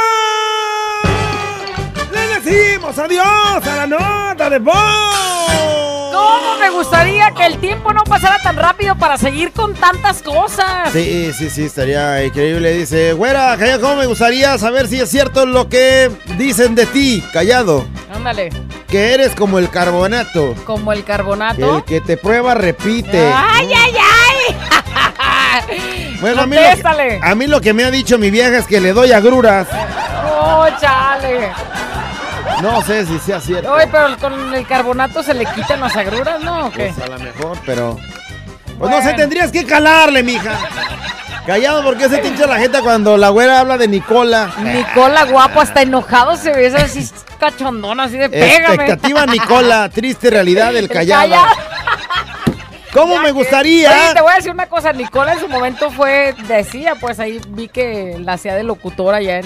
[2.11, 5.30] ¡Le decimos adiós a la nota de voz!
[6.21, 10.93] ¿Cómo me gustaría que el tiempo no pasara tan rápido para seguir con tantas cosas?
[10.93, 12.73] Sí, sí, sí, estaría increíble.
[12.75, 17.25] Dice, güera, callado, ¿cómo me gustaría saber si es cierto lo que dicen de ti,
[17.33, 17.87] callado?
[18.15, 18.51] Ándale,
[18.89, 20.55] Que eres como el carbonato.
[20.65, 21.79] como el carbonato.
[21.79, 23.33] El que te prueba repite.
[23.35, 24.57] ¡Ay, ay, ay!
[26.21, 28.79] Bueno, a mí, que, a mí lo que me ha dicho mi vieja es que
[28.79, 29.67] le doy agruras.
[30.39, 31.51] ¡Oh, chale!
[32.63, 33.73] No sé si sea cierto.
[33.73, 36.67] Oye, pero con el carbonato se le quitan las agruras, ¿no?
[36.67, 36.93] ¿O qué?
[36.95, 37.97] Pues a lo mejor, pero.
[38.79, 40.59] Pues no sé, tendrías que calarle, mija.
[41.47, 44.51] Callado, porque se te hincha la gente cuando la güera habla de Nicola.
[44.59, 48.75] Nicola guapo, hasta enojado se ve, así cachondona, así de pégame.
[48.75, 51.35] Expectativa Nicola, triste realidad del El callado.
[52.93, 53.91] ¿Cómo me gustaría?
[53.91, 57.41] Oye, te voy a decir una cosa, Nicola en su momento fue, decía, pues ahí
[57.49, 59.45] vi que la hacía de locutora ya en...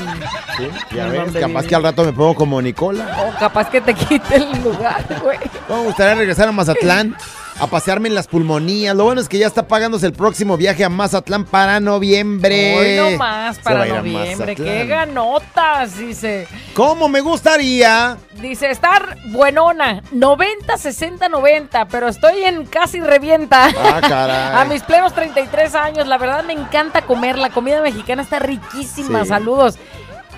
[0.56, 3.06] Sí, ya ¿En ves, capaz que al rato me pongo como Nicola.
[3.26, 5.38] O capaz que te quite el lugar, güey.
[5.66, 7.16] ¿Cómo me gustaría regresar a Mazatlán?
[7.60, 8.96] A pasearme en las pulmonías.
[8.96, 13.00] Lo bueno es que ya está pagándose el próximo viaje a Mazatlán para noviembre.
[13.00, 14.56] Hoy no más para noviembre.
[14.56, 15.96] ¡Qué ganotas!
[15.98, 16.48] Dice.
[16.74, 18.16] ¿Cómo me gustaría?
[18.40, 23.66] Dice, estar buenona, 90, 60, 90, pero estoy en casi revienta.
[23.66, 24.54] Ah, caray.
[24.60, 29.22] A mis plenos 33 años, la verdad me encanta comer, la comida mexicana está riquísima,
[29.22, 29.28] Sí.
[29.28, 29.78] saludos.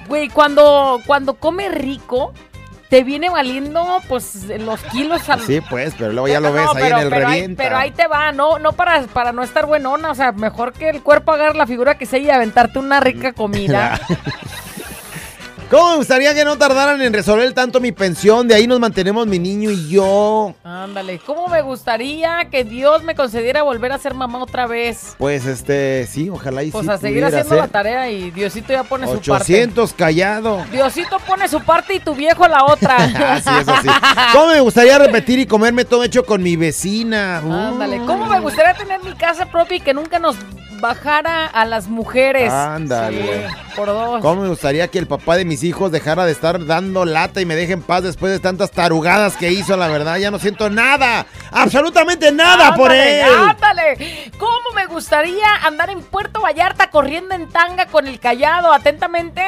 [0.07, 2.33] Güey, cuando, cuando come rico,
[2.89, 5.41] te viene valiendo pues los kilos al...
[5.41, 7.76] Sí, pues, pero luego ya lo No, ves ahí pero- en el pero ahí- pero
[7.76, 11.03] ahí te va, no, no para, para no estar buenona, o sea, mejor que el
[11.03, 14.01] cuerpo agarre la figura que sea y aventarte una rica comida.
[15.71, 18.47] ¿Cómo me gustaría que no tardaran en resolver tanto mi pensión?
[18.47, 20.55] De ahí nos mantenemos mi niño y yo.
[20.62, 25.17] Ándale, ¿cómo me gustaría que Dios me concediera volver a ser mamá otra vez?
[25.19, 28.85] Pues este, sí, ojalá y Pues sí a seguir haciendo la tarea y Diosito ya
[28.85, 29.55] pone su parte.
[29.55, 30.64] 800 callado.
[30.71, 32.97] Diosito pone su parte y tu viejo la otra.
[33.35, 33.89] Así es así.
[34.33, 37.43] ¿Cómo me gustaría repetir y comerme todo hecho con mi vecina?
[37.45, 40.37] Uh, Ándale, ¿cómo me gustaría tener mi casa propia y que nunca nos
[40.81, 42.53] bajara a las mujeres?
[42.53, 43.49] Ándale.
[43.49, 44.21] Sí, por dos.
[44.23, 47.47] ¿Cómo me gustaría que el papá de mis hijos dejara de estar dando lata y
[47.47, 49.75] me deje en paz después de tantas tarugadas que hizo?
[49.79, 51.25] La verdad, ya no siento nada.
[51.51, 53.25] Absolutamente nada por él.
[53.25, 58.71] Ándale, ¿cómo me gustaría andar en Puerto Vallarta corriendo en tanga con el callado?
[58.71, 59.41] Atentamente.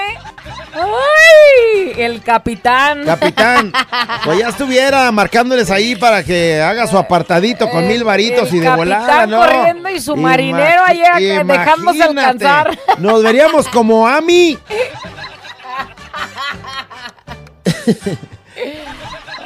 [0.73, 1.93] ¡Ay!
[1.99, 3.05] El capitán.
[3.05, 3.71] Capitán,
[4.25, 8.71] pues ya estuviera marcándoles ahí para que haga su apartadito con mil varitos y de
[8.71, 9.41] volada, ¿no?
[9.41, 12.79] corriendo y su marinero ahí acá dejándose alcanzar.
[12.97, 14.59] Nos veríamos como Ami.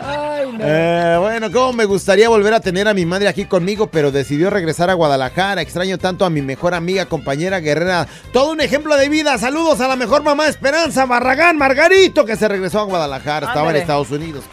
[0.04, 0.64] Ay, no.
[0.64, 4.50] Eh, bueno, cómo me gustaría volver a tener a mi madre aquí conmigo, pero decidió
[4.50, 5.62] regresar a Guadalajara.
[5.62, 8.08] Extraño tanto a mi mejor amiga, compañera guerrera.
[8.32, 9.38] Todo un ejemplo de vida.
[9.38, 13.48] Saludos a la mejor mamá Esperanza Barragán Margarito, que se regresó a Guadalajara.
[13.48, 13.76] Estaba en.
[13.76, 14.44] Estados Unidos.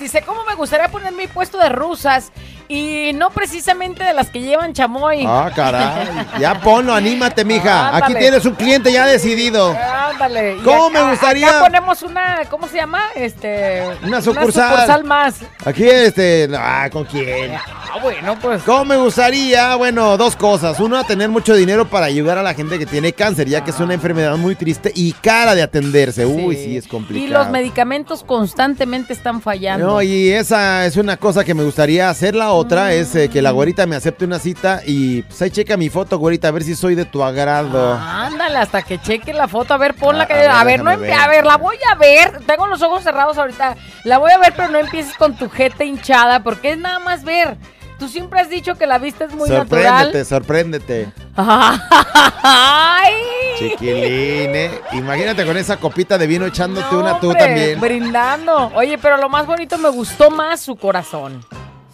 [0.00, 2.32] Dice, ¿cómo me gustaría poner mi puesto de rusas?
[2.72, 5.24] Y no precisamente de las que llevan chamoy.
[5.26, 6.26] Ah, caray.
[6.40, 7.94] Ya ponlo, anímate, mija.
[7.96, 9.76] Aquí tienes un cliente ya decidido.
[10.10, 10.56] Ándale.
[10.56, 11.48] Y ¿Cómo acá- me gustaría?
[11.50, 13.02] Acá ponemos una, ¿cómo se llama?
[13.14, 13.82] Este.
[14.04, 15.04] Una sucursal.
[15.04, 15.40] más.
[15.66, 16.48] Aquí, este.
[16.56, 17.52] Ah, ¿con quién?
[17.54, 18.62] Ah, bueno, pues.
[18.62, 19.76] ¿Cómo me gustaría?
[19.76, 20.80] Bueno, dos cosas.
[20.80, 23.80] Uno, tener mucho dinero para ayudar a la gente que tiene cáncer, ya que es
[23.80, 26.24] una enfermedad muy triste y cara de atenderse.
[26.24, 27.32] Uy, sí, es Y complicado.
[27.44, 29.86] los medicamentos constantemente están fallando.
[29.86, 32.34] No, y esa es una cosa que me gustaría hacer.
[32.34, 35.76] La otra es eh, que la güerita me acepte una cita y pues ahí checa
[35.76, 37.94] mi foto, güerita, a ver si soy de tu agrado.
[37.94, 40.34] Ándale, hasta que cheque la foto, a ver, ponla Ah, que.
[40.34, 41.12] a ver, A ver, no ver.
[41.12, 42.40] a ver, la voy a ver.
[42.46, 43.76] Tengo los ojos cerrados ahorita.
[44.04, 47.22] La voy a ver, pero no empieces con tu jeta hinchada, porque es nada más
[47.24, 47.56] ver.
[47.98, 50.26] Tú siempre has dicho que la vista es muy sorpréndete, natural.
[50.26, 51.12] sorpréndete.
[51.36, 53.12] ¡Ay!
[53.58, 54.80] Chiquilín, eh.
[54.92, 57.80] Imagínate con esa copita de vino echándote una tú Hombre, también.
[57.80, 58.72] Brindando.
[58.74, 61.44] Oye, pero lo más bonito me gustó más su corazón.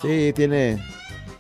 [0.01, 0.79] Sí, tiene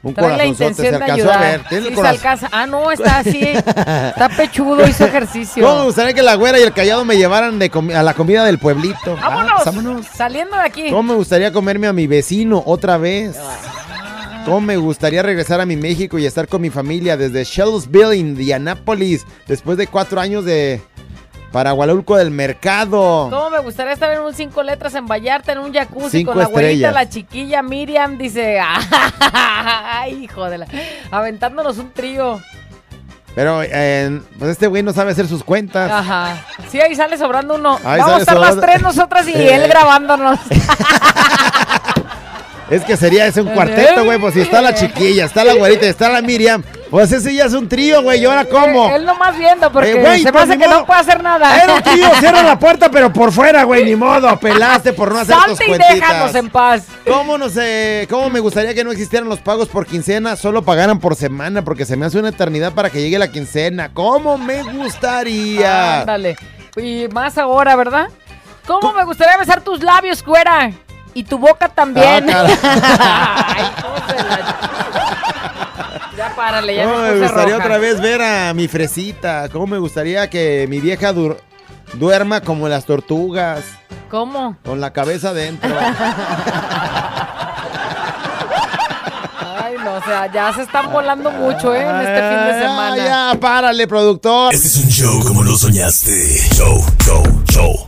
[0.02, 0.38] un Trae la.
[0.38, 1.36] Se intención de ayudar.
[1.36, 1.64] a ver.
[1.68, 2.48] Tiene Sí, el se alcanza.
[2.52, 3.40] Ah, no, está así.
[3.44, 5.64] está pechudo, hizo ejercicio.
[5.64, 8.44] ¿Cómo me gustaría que la güera y el callado me llevaran de a la comida
[8.44, 9.16] del pueblito?
[9.20, 9.52] Ah, ¡Vámonos!
[9.62, 10.06] pues, vámonos.
[10.06, 10.90] Saliendo de aquí.
[10.90, 13.36] ¿Cómo me gustaría comerme a mi vecino otra vez?
[14.44, 19.26] ¿Cómo me gustaría regresar a mi México y estar con mi familia desde Shellsville, Indianápolis,
[19.46, 20.80] después de cuatro años de
[21.52, 23.28] Paragualulco del Mercado?
[23.30, 26.38] ¿Cómo me gustaría estar en un cinco letras en Vallarta, en un jacuzzi Cinco con
[26.38, 28.18] la abuelita, la chiquilla Miriam?
[28.18, 28.60] Dice,
[29.20, 30.66] ¡ay, hijo de la...
[31.10, 32.40] Aventándonos un trío.
[33.34, 35.90] Pero eh, pues este güey no sabe hacer sus cuentas.
[35.92, 36.44] Ajá.
[36.68, 37.78] Sí, ahí sale sobrando uno.
[37.84, 40.40] Ahí Vamos a estar las tres nosotras y él grabándonos.
[42.70, 44.18] Es que sería ese un cuarteto, güey.
[44.18, 46.62] Pues si está la chiquilla, está la güerita, está la Miriam.
[46.90, 48.20] Pues ese ya es un trío, güey.
[48.20, 48.90] ¿Y ahora cómo?
[48.94, 50.80] Él nomás viendo porque Eh, güey, se me pues, que modo.
[50.80, 51.62] no puede hacer nada.
[51.62, 53.84] Era un trío, cierra la puerta, pero por fuera, güey.
[53.84, 55.94] Ni modo, pelaste por no hacer tus Salte y cuentitas.
[55.94, 56.84] déjanos en paz.
[57.06, 58.06] ¿Cómo no sé?
[58.10, 60.36] ¿Cómo me gustaría que no existieran los pagos por quincena?
[60.36, 63.90] Solo pagaran por semana, porque se me hace una eternidad para que llegue la quincena.
[63.92, 66.00] ¿Cómo me gustaría?
[66.00, 66.36] Ándale.
[66.76, 68.08] Y más ahora, ¿verdad?
[68.66, 70.70] ¿Cómo me gustaría besar tus labios, güera?
[71.18, 72.30] Y tu boca también.
[72.30, 72.46] Ah,
[73.56, 73.64] Ay,
[74.28, 74.54] la-
[76.16, 77.66] Ya párale, ya ¿Cómo me me gustaría roja.
[77.66, 79.48] otra vez ver a mi fresita?
[79.48, 81.36] ¿Cómo me gustaría que mi vieja dur-
[81.94, 83.64] duerma como las tortugas?
[84.10, 84.56] ¿Cómo?
[84.64, 85.68] Con la cabeza adentro.
[89.60, 91.80] Ay, no, o sea, ya se están volando mucho, ¿eh?
[91.82, 92.96] En este fin de semana.
[92.96, 94.54] Ya, ya, párale, productor.
[94.54, 96.38] Este es un show como lo soñaste.
[96.54, 97.87] Show, show, show.